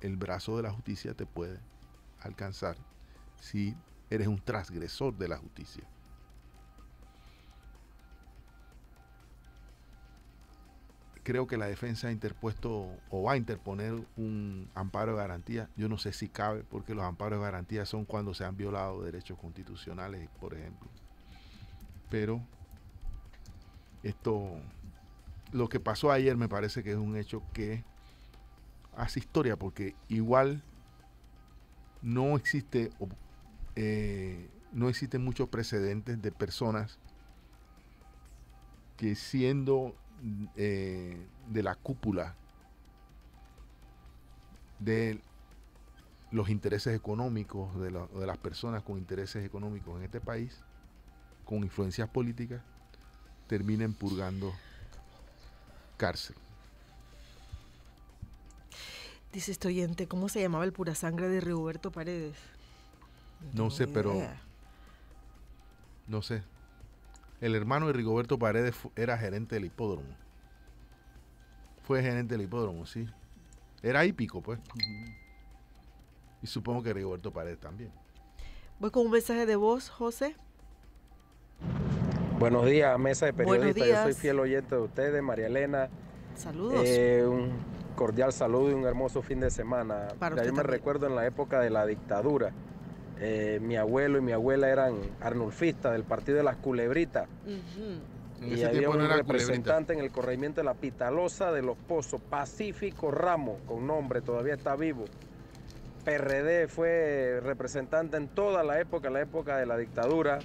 [0.00, 1.58] el brazo de la justicia te puede
[2.20, 2.76] alcanzar
[3.40, 3.74] si
[4.10, 5.84] eres un transgresor de la justicia.
[11.26, 15.68] Creo que la defensa ha interpuesto o va a interponer un amparo de garantía.
[15.76, 19.02] Yo no sé si cabe, porque los amparos de garantía son cuando se han violado
[19.02, 20.88] derechos constitucionales, por ejemplo.
[22.10, 22.40] Pero
[24.04, 24.52] esto,
[25.50, 27.82] lo que pasó ayer me parece que es un hecho que
[28.96, 30.62] hace historia, porque igual
[32.02, 32.92] no existe
[33.74, 37.00] eh, no existen muchos precedentes de personas
[38.96, 39.96] que siendo
[40.56, 42.34] eh, de la cúpula
[44.78, 45.20] de
[46.30, 50.58] los intereses económicos de, de, las personas con intereses económicos en este país,
[51.44, 52.62] con influencias políticas,
[53.46, 54.52] terminen purgando
[55.96, 56.36] cárcel.
[59.32, 62.36] Dice este oyente, ¿cómo se llamaba el pura sangre de Rigoberto Paredes?
[63.52, 64.14] No, sé, pero...
[66.06, 66.42] No sé.
[67.40, 70.08] El hermano de Rigoberto Paredes era gerente del hipódromo.
[71.82, 73.06] Fue gerente del hipódromo, sí.
[73.82, 74.58] Era hípico, pues.
[76.42, 77.92] Y supongo que Rigoberto Paredes también.
[78.78, 80.34] Voy con un mensaje de voz, José.
[82.38, 83.86] Buenos días, mesa de periodistas.
[83.86, 85.88] Yo soy fiel oyente de ustedes, María Elena.
[86.34, 86.82] Saludos.
[86.84, 87.50] Eh, un
[87.94, 90.08] cordial saludo y un hermoso fin de semana.
[90.18, 92.52] Para yo me recuerdo en la época de la dictadura
[93.18, 97.28] eh, mi abuelo y mi abuela eran arnulfistas del partido de las culebritas.
[98.42, 103.58] Y había un representante en el corregimiento de la Pitalosa de los Pozos, Pacífico Ramos,
[103.66, 105.06] con nombre, todavía está vivo.
[106.04, 110.38] PRD fue representante en toda la época, la época de la dictadura,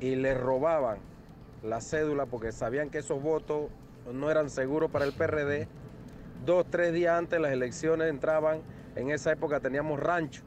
[0.00, 0.98] y le robaban
[1.62, 3.70] la cédula porque sabían que esos votos
[4.12, 5.68] no eran seguros para el PRD.
[6.44, 8.62] Dos, tres días antes de las elecciones entraban,
[8.96, 10.42] en esa época teníamos rancho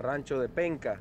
[0.00, 1.00] rancho de Penca.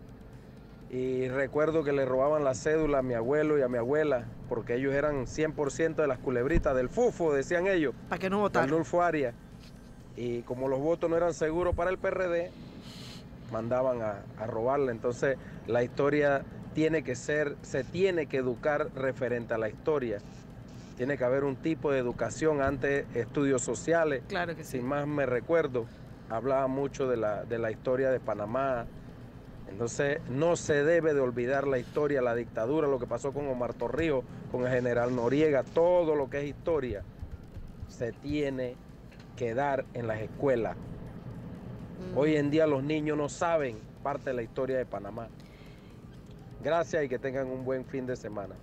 [0.91, 4.75] Y recuerdo que le robaban la cédula a mi abuelo y a mi abuela, porque
[4.75, 7.93] ellos eran 100% de las culebritas del FUFO, decían ellos.
[8.09, 8.71] ¿Para qué no votaron?
[8.71, 9.35] Nulfo Arias.
[10.15, 12.51] Y como los votos no eran seguros para el PRD,
[13.51, 14.91] mandaban a, a robarla.
[14.91, 15.37] Entonces
[15.67, 16.43] la historia
[16.73, 20.19] tiene que ser, se tiene que educar referente a la historia.
[20.97, 24.23] Tiene que haber un tipo de educación ante estudios sociales.
[24.27, 24.79] Claro que sí.
[24.79, 25.85] Sin más me recuerdo
[26.29, 28.85] hablaba mucho de la, de la historia de Panamá.
[29.69, 33.73] Entonces no se debe de olvidar la historia, la dictadura, lo que pasó con Omar
[33.73, 37.03] Torrijos, con el general Noriega, todo lo que es historia
[37.87, 38.75] se tiene
[39.35, 40.75] que dar en las escuelas.
[40.75, 42.17] Mm.
[42.17, 45.27] Hoy en día los niños no saben parte de la historia de Panamá.
[46.63, 48.55] Gracias y que tengan un buen fin de semana.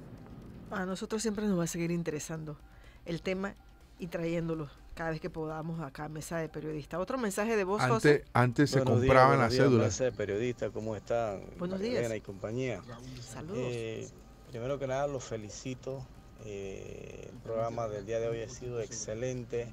[0.71, 2.57] A nosotros siempre nos va a seguir interesando
[3.05, 3.55] el tema
[3.99, 6.99] y trayéndolo cada vez que podamos acá, mesa de periodista.
[6.99, 9.89] Otro mensaje de voz, Antes, antes se compraban las cédulas.
[9.89, 11.43] Mesa de periodista, ¿cómo están?
[11.59, 12.11] Buenos días.
[12.17, 12.81] y compañía.
[13.21, 13.59] Saludos.
[13.61, 14.09] Eh,
[14.51, 16.03] primero que nada, los felicito.
[16.47, 19.71] Eh, el programa del día de hoy ha sido excelente.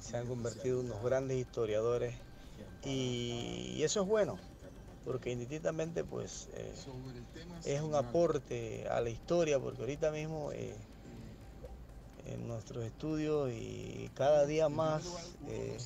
[0.00, 2.14] Se han convertido en unos grandes historiadores
[2.82, 4.38] y, eso es bueno,
[5.04, 6.72] porque indistintamente pues eh,
[7.66, 10.50] es un aporte a la historia, porque ahorita mismo
[12.26, 15.78] en nuestros estudios y cada día más eh,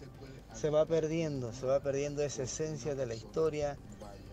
[0.55, 3.77] se va perdiendo, se va perdiendo esa esencia de la historia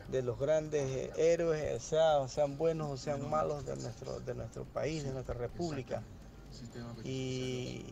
[0.09, 5.03] de los grandes héroes, sea, sean buenos o sean malos de nuestro, de nuestro país,
[5.03, 6.03] de nuestra república.
[7.03, 7.83] Y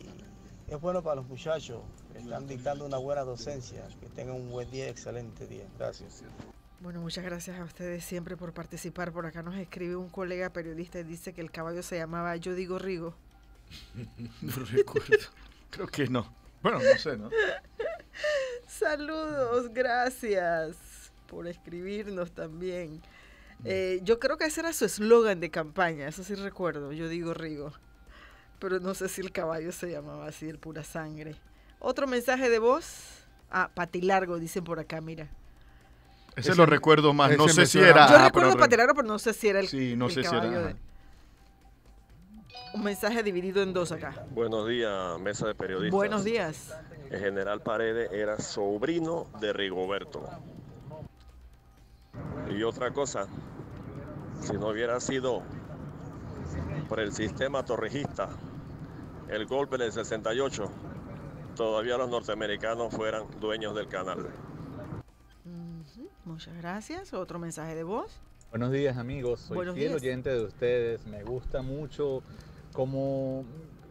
[0.68, 1.82] es bueno para los muchachos,
[2.14, 5.66] están dictando una buena docencia, que tengan un buen día, excelente día.
[5.78, 6.22] Gracias.
[6.80, 9.12] Bueno, muchas gracias a ustedes siempre por participar.
[9.12, 12.54] Por acá nos escribe un colega periodista y dice que el caballo se llamaba Yo
[12.54, 13.14] digo Rigo.
[14.42, 15.26] No recuerdo.
[15.70, 16.32] Creo que no.
[16.62, 17.30] Bueno, no sé, ¿no?
[18.66, 23.02] Saludos, gracias por escribirnos también.
[23.64, 27.32] Eh, yo creo que ese era su eslogan de campaña, eso sí recuerdo, yo digo
[27.32, 27.72] Rigo.
[28.58, 31.34] Pero no sé si el caballo se llamaba así, el pura sangre.
[31.78, 33.24] Otro mensaje de voz.
[33.50, 35.28] Ah, patilargo, dicen por acá, mira.
[36.36, 38.08] Ese, lo recuerdo más, no sé si era.
[38.08, 40.76] Yo recuerdo patilargo, pero no sé si era el, sí, no sé si era.
[42.74, 44.26] Un mensaje dividido en dos acá.
[44.30, 45.92] Buenos días, mesa de periodistas.
[45.92, 46.74] Buenos días.
[47.10, 50.26] El general Paredes era sobrino de Rigoberto.
[52.50, 53.26] Y otra cosa,
[54.40, 55.42] si no hubiera sido
[56.88, 58.30] por el sistema torrijista,
[59.28, 60.70] el golpe del 68,
[61.54, 64.28] todavía los norteamericanos fueran dueños del canal.
[66.24, 67.12] Muchas gracias.
[67.12, 68.20] Otro mensaje de voz.
[68.50, 72.22] Buenos días amigos, soy fiel oyente de ustedes, me gusta mucho
[72.72, 73.44] como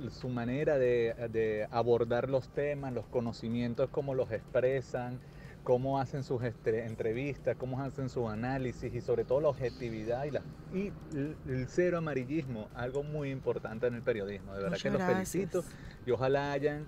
[0.10, 5.20] su manera de, abordar los temas, los conocimientos, cómo los expresan,
[5.64, 10.42] cómo hacen sus entrevistas, cómo hacen su análisis y sobre todo la objetividad y, la,
[10.74, 14.54] y el, cero amarillismo, algo muy importante en el periodismo.
[14.56, 15.64] De verdad que los felicito
[16.06, 16.86] y ojalá hayan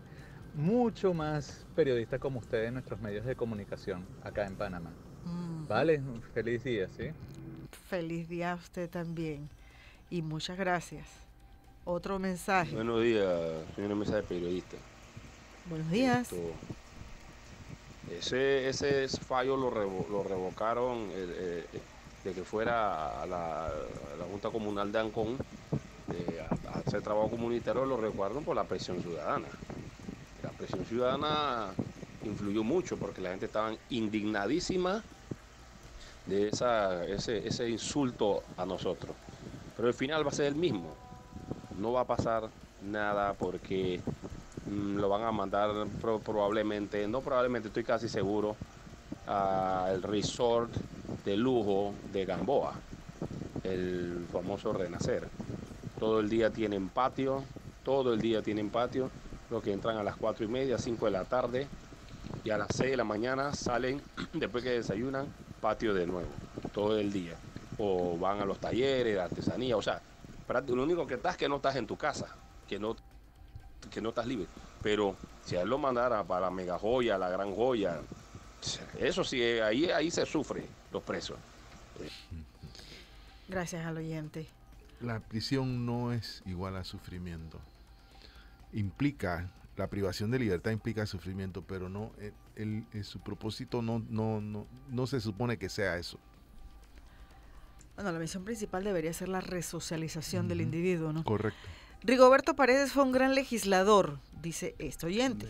[0.55, 4.91] mucho más periodistas como ustedes en nuestros medios de comunicación acá en Panamá.
[5.67, 6.01] Vale,
[6.33, 7.11] feliz día, ¿sí?
[7.87, 9.49] Feliz día a usted también
[10.09, 11.22] y muchas gracias.
[11.85, 12.73] Otro mensaje.
[12.75, 13.27] Buenos días,
[13.75, 14.77] señora mesa de periodista.
[15.65, 16.29] Buenos días.
[18.09, 21.81] ese, ese fallo lo, lo revocaron eh, eh,
[22.23, 23.69] de que fuera a la,
[24.31, 25.37] Junta Comunal de Ancón
[26.69, 29.49] a, hacer trabajo comunitario, lo recuerdo por la presión ciudadana.
[30.41, 31.73] La presión ciudadana
[32.23, 35.03] influyó mucho porque la gente estaba indignadísima
[36.27, 39.13] de esa, ese, ese insulto a nosotros.
[39.75, 41.02] Pero el final va a ser el mismo.
[41.79, 42.49] No va a pasar
[42.81, 44.01] nada porque
[44.69, 45.71] mm, lo van a mandar
[46.23, 48.55] probablemente, no probablemente, estoy casi seguro,
[49.27, 50.71] al resort
[51.25, 52.73] de lujo de Gamboa,
[53.63, 55.27] el famoso Renacer.
[55.99, 57.43] Todo el día tienen patio,
[57.83, 59.09] todo el día tienen patio,
[59.49, 61.67] los que entran a las 4 y media, 5 de la tarde
[62.43, 64.01] y a las 6 de la mañana salen,
[64.33, 65.27] después que desayunan,
[65.61, 66.29] patio de nuevo,
[66.73, 67.35] todo el día.
[67.77, 70.01] O van a los talleres de artesanía, o sea,
[70.47, 72.27] lo único que estás es que no estás en tu casa,
[72.67, 72.95] que no,
[73.91, 74.47] que no estás libre.
[74.81, 75.15] Pero
[75.45, 77.99] si a él lo mandara para la mega joya, la gran joya,
[78.99, 81.37] eso sí, ahí, ahí se sufre los presos.
[83.47, 84.47] Gracias al oyente.
[85.01, 87.59] La prisión no es igual a sufrimiento.
[88.71, 92.11] Implica la privación de libertad implica sufrimiento, pero no,
[92.55, 96.19] el, su propósito no, no, no, no se supone que sea eso.
[97.95, 101.23] Bueno, la misión principal debería ser la resocialización del individuo, ¿no?
[101.23, 101.59] Correcto.
[102.03, 105.47] Rigoberto Paredes fue un gran legislador, dice este oyente.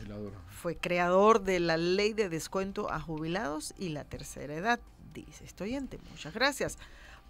[0.50, 4.80] Fue creador de la ley de descuento a jubilados y la tercera edad,
[5.14, 6.00] dice este oyente.
[6.12, 6.78] Muchas gracias.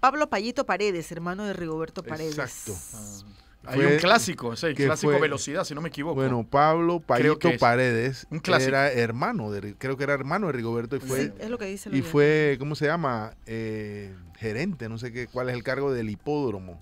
[0.02, 2.38] Pablo Payito Paredes, hermano de Rigoberto Paredes.
[2.38, 2.78] Exacto.
[2.94, 3.44] Ah.
[3.66, 6.16] Hay un clásico, ese clásico Velocidad, si no me equivoco.
[6.16, 8.28] Bueno, Pablo Payito Paredes
[8.60, 11.90] era hermano, de, creo que era hermano de Rigoberto y fue, es lo que dice
[11.94, 13.36] y fue, ¿cómo se llama?
[13.46, 16.82] Eh, gerente, no sé qué, cuál es el cargo del hipódromo.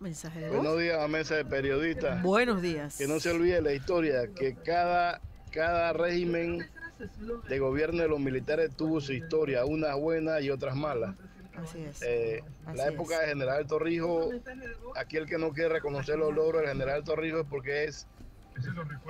[0.00, 2.22] Mensaje de Buenos días, mesa de periodistas.
[2.22, 2.96] Buenos días.
[2.96, 5.20] Que no se olvide la historia, que cada,
[5.50, 6.64] cada régimen
[7.48, 11.14] de gobierno de los militares tuvo su historia, unas buenas y otras malas.
[11.62, 12.02] Así es.
[12.02, 12.42] Eh,
[12.74, 14.34] la época de General Torrijos,
[14.96, 18.06] aquí el que no quiere reconocer los logros del General Torrijos es porque es,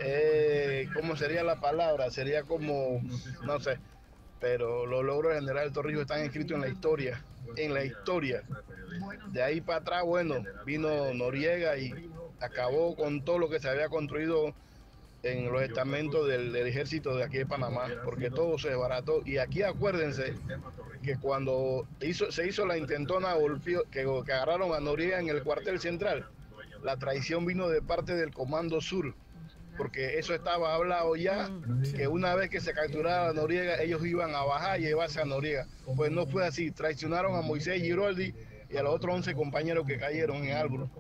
[0.02, 2.10] eh, ¿cómo sería la palabra?
[2.10, 3.02] Sería como,
[3.44, 3.78] no sé,
[4.40, 7.22] pero los logros del General Torrijos están escritos en la historia,
[7.56, 8.42] en la historia.
[9.30, 12.10] De ahí para atrás, bueno, vino Noriega y
[12.40, 14.54] acabó con todo lo que se había construido
[15.22, 19.22] en los estamentos del, ejército de aquí de Panamá, porque todo se desbarató.
[19.24, 20.34] Y aquí acuérdense
[21.02, 25.80] que cuando hizo, se hizo la intentona que, que agarraron a Noriega en el cuartel
[25.80, 26.26] central,
[26.82, 29.14] la traición vino de parte del Comando Sur,
[29.76, 31.50] porque eso estaba hablado ya,
[31.96, 35.24] que una vez que se capturara a Noriega, ellos iban a bajar y llevarse a
[35.24, 35.66] Noriega.
[35.96, 38.34] Pues no fue así, traicionaron a Moisés Giroldi
[38.70, 40.90] y a los otros 11 compañeros que cayeron en Albro.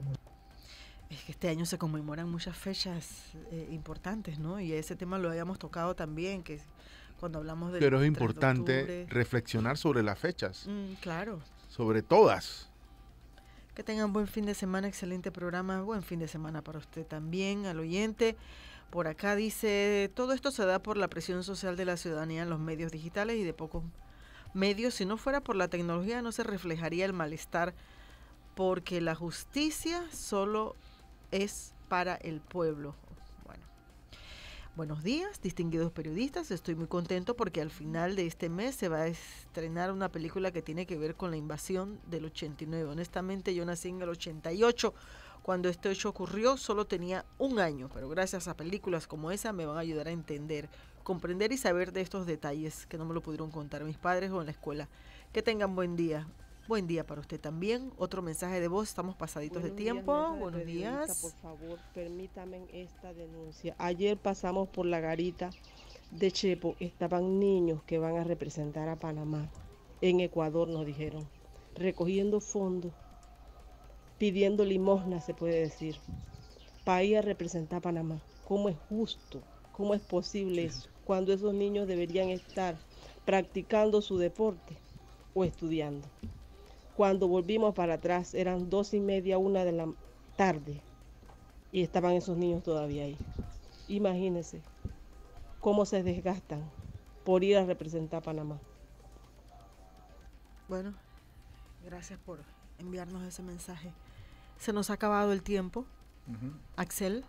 [1.10, 4.60] Es que este año se conmemoran muchas fechas eh, importantes, ¿no?
[4.60, 6.60] Y ese tema lo habíamos tocado también, que
[7.18, 7.78] cuando hablamos de...
[7.78, 10.66] Pero es importante reflexionar sobre las fechas.
[10.66, 11.40] Mm, claro.
[11.68, 12.68] Sobre todas.
[13.74, 17.64] Que tengan buen fin de semana, excelente programa, buen fin de semana para usted también,
[17.66, 18.36] al oyente.
[18.90, 22.50] Por acá dice, todo esto se da por la presión social de la ciudadanía en
[22.50, 23.84] los medios digitales y de pocos
[24.54, 24.94] medios.
[24.94, 27.74] Si no fuera por la tecnología no se reflejaría el malestar
[28.54, 30.74] porque la justicia solo
[31.30, 32.94] es para el pueblo.
[33.44, 33.64] Bueno,
[34.76, 36.50] buenos días, distinguidos periodistas.
[36.50, 40.52] Estoy muy contento porque al final de este mes se va a estrenar una película
[40.52, 42.90] que tiene que ver con la invasión del 89.
[42.90, 44.94] Honestamente, yo nací en el 88.
[45.42, 49.64] Cuando este hecho ocurrió, solo tenía un año, pero gracias a películas como esa me
[49.64, 50.68] van a ayudar a entender,
[51.04, 54.40] comprender y saber de estos detalles que no me lo pudieron contar mis padres o
[54.40, 54.88] en la escuela.
[55.32, 56.26] Que tengan buen día.
[56.68, 57.92] Buen día para usted también.
[57.96, 58.90] Otro mensaje de voz.
[58.90, 60.34] Estamos pasaditos de tiempo.
[60.34, 61.22] Buenos días.
[61.22, 63.74] Por favor, permítame esta denuncia.
[63.78, 65.48] Ayer pasamos por la garita
[66.10, 66.76] de Chepo.
[66.78, 69.50] Estaban niños que van a representar a Panamá.
[70.02, 71.26] En Ecuador nos dijeron.
[71.74, 72.92] Recogiendo fondos.
[74.18, 75.96] Pidiendo limosna, se puede decir.
[76.84, 78.20] Para ir a representar a Panamá.
[78.46, 79.40] ¿Cómo es justo?
[79.72, 80.90] ¿Cómo es posible eso?
[81.06, 82.76] Cuando esos niños deberían estar
[83.24, 84.76] practicando su deporte
[85.32, 86.06] o estudiando.
[86.98, 89.86] Cuando volvimos para atrás eran dos y media, una de la
[90.34, 90.80] tarde
[91.70, 93.16] y estaban esos niños todavía ahí.
[93.86, 94.60] Imagínense.
[95.60, 96.68] cómo se desgastan
[97.24, 98.58] por ir a representar a Panamá.
[100.66, 100.92] Bueno,
[101.84, 102.40] gracias por
[102.80, 103.92] enviarnos ese mensaje.
[104.58, 105.86] Se nos ha acabado el tiempo.
[106.74, 107.24] Axel.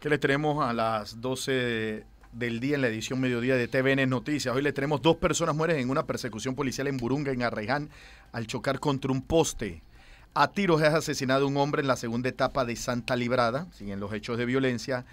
[0.00, 2.04] ¿Qué le tenemos a las 12
[2.38, 4.54] del día en la edición mediodía de TVN Noticias?
[4.54, 7.90] Hoy le tenemos dos personas mueren en una persecución policial en Burunga, en Arreján,
[8.32, 9.82] al chocar contra un poste.
[10.34, 14.12] A tiros es asesinado un hombre en la segunda etapa de Santa Librada, siguen los
[14.12, 15.04] hechos de violencia.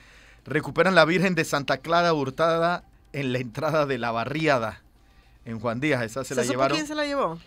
[0.45, 4.84] Recuperan la Virgen de Santa Clara hurtada en la entrada de la barriada
[5.45, 6.03] en Juan Díaz.
[6.03, 6.77] Esa se, la llevaron.
[6.77, 7.39] ¿Quién se la llevó?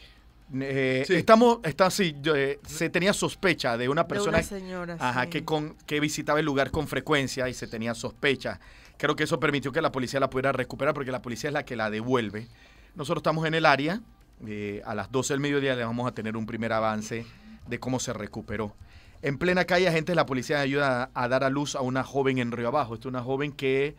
[0.60, 5.76] Eh, Estamos, está así, eh, se tenía sospecha de una persona señora, ajá, que, con,
[5.86, 8.58] que visitaba el lugar con frecuencia y se tenía sospecha.
[8.98, 11.64] Creo que eso permitió que la policía la pudiera recuperar porque la policía es la
[11.64, 12.48] que la devuelve.
[12.94, 14.00] Nosotros estamos en el área,
[14.46, 17.24] eh, a las 12 del mediodía le vamos a tener un primer avance
[17.66, 18.74] de cómo se recuperó.
[19.22, 22.38] En plena calle, agentes de la policía ayuda a, dar a luz a una joven
[22.38, 22.94] en Río Abajo.
[22.94, 23.96] Esta es una joven que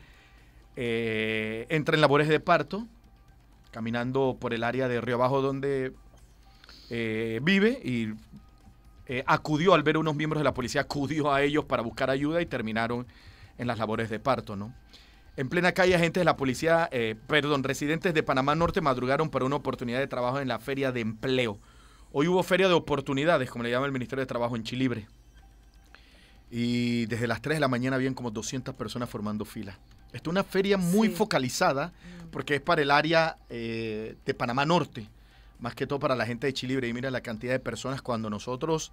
[0.75, 2.87] entra en labores de parto,
[3.71, 5.93] caminando por el área de Río Abajo donde
[6.89, 8.13] eh, vive y
[9.07, 12.09] eh, acudió al ver a unos miembros de la policía, acudió a ellos para buscar
[12.09, 13.05] ayuda y terminaron
[13.57, 14.73] en las labores de parto, ¿no?
[15.39, 19.45] En plena calle, agentes de la policía, eh, perdón, residentes de Panamá Norte madrugaron para
[19.45, 21.57] una oportunidad de trabajo en la feria de empleo.
[22.11, 25.07] Hoy hubo feria de oportunidades, como le llama el Ministerio de Trabajo en Chilibre.
[26.51, 29.79] Y desde las 3 de la mañana habían como 200 personas formando fila.
[30.07, 31.93] Esta es una feria muy focalizada
[32.31, 35.07] porque es para el área de Panamá Norte
[35.59, 38.29] más que todo para la gente de Chile Y mira la cantidad de personas cuando
[38.29, 38.91] nosotros,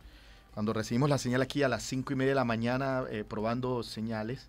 [0.55, 3.83] cuando recibimos la señal aquí a las cinco y media de la mañana eh, probando
[3.83, 4.49] señales,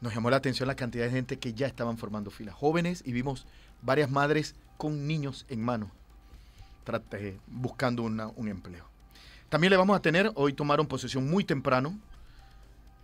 [0.00, 2.54] nos llamó la atención la cantidad de gente que ya estaban formando filas.
[2.54, 3.46] Jóvenes y vimos
[3.82, 5.90] varias madres con niños en mano
[7.46, 8.84] buscando un empleo.
[9.48, 11.98] También le vamos a tener, hoy tomaron posesión muy temprano,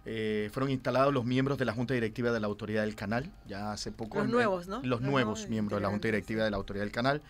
[0.07, 3.73] eh, fueron instalados los miembros de la Junta Directiva de la Autoridad del Canal, ya
[3.73, 4.19] hace poco.
[4.19, 4.83] Los nuevos, ¿no?
[4.83, 7.23] Los, nuevos miembros de la Junta Directiva de la Autoridad del Canal.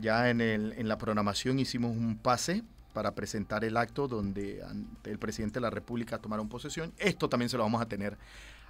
[0.00, 4.62] Ya en, el, en la programación hicimos un pase para presentar el acto donde
[5.04, 6.92] el presidente de la República tomaron posesión.
[6.98, 8.16] Esto también se lo vamos a tener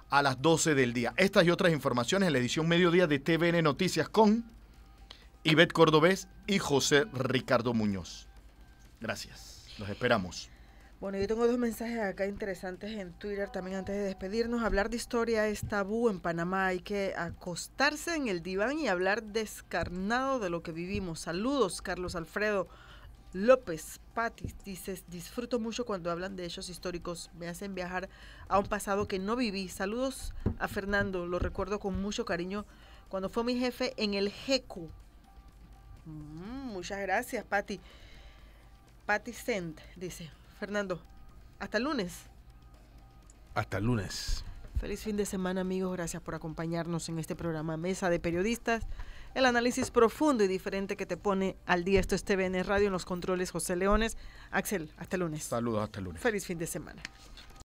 [0.09, 1.13] a las 12 del día.
[1.17, 4.45] Estas y otras informaciones en la edición mediodía de TVN Noticias con
[5.43, 8.27] Ivette Cordobés y José Ricardo Muñoz.
[8.99, 9.67] Gracias.
[9.77, 10.49] Los esperamos.
[10.99, 14.63] Bueno, yo tengo dos mensajes acá interesantes en Twitter también antes de despedirnos.
[14.63, 16.67] Hablar de historia es tabú en Panamá.
[16.67, 21.19] Hay que acostarse en el diván y hablar descarnado de lo que vivimos.
[21.19, 22.67] Saludos, Carlos Alfredo
[23.37, 24.55] López Patis.
[24.65, 27.29] Dices, disfruto mucho cuando hablan de hechos históricos.
[27.37, 28.09] Me hacen viajar
[28.47, 29.69] a un pasado que no viví.
[29.69, 31.27] Saludos a Fernando.
[31.27, 32.65] Lo recuerdo con mucho cariño
[33.09, 34.89] cuando fue mi jefe en el GECU.
[36.05, 37.79] Mm, muchas gracias, Pati.
[39.05, 40.99] Pati Sent dice, Fernando,
[41.59, 42.23] hasta el lunes.
[43.53, 44.43] Hasta el lunes.
[44.79, 48.83] Feliz fin de semana amigos, gracias por acompañarnos en este programa Mesa de Periodistas.
[49.37, 51.99] El análisis profundo y diferente que te pone al día.
[51.99, 54.17] Esto es TVN Radio en los controles José Leones.
[54.49, 55.43] Axel, hasta el lunes.
[55.43, 56.19] Saludos, hasta el lunes.
[56.19, 57.03] Feliz fin de semana.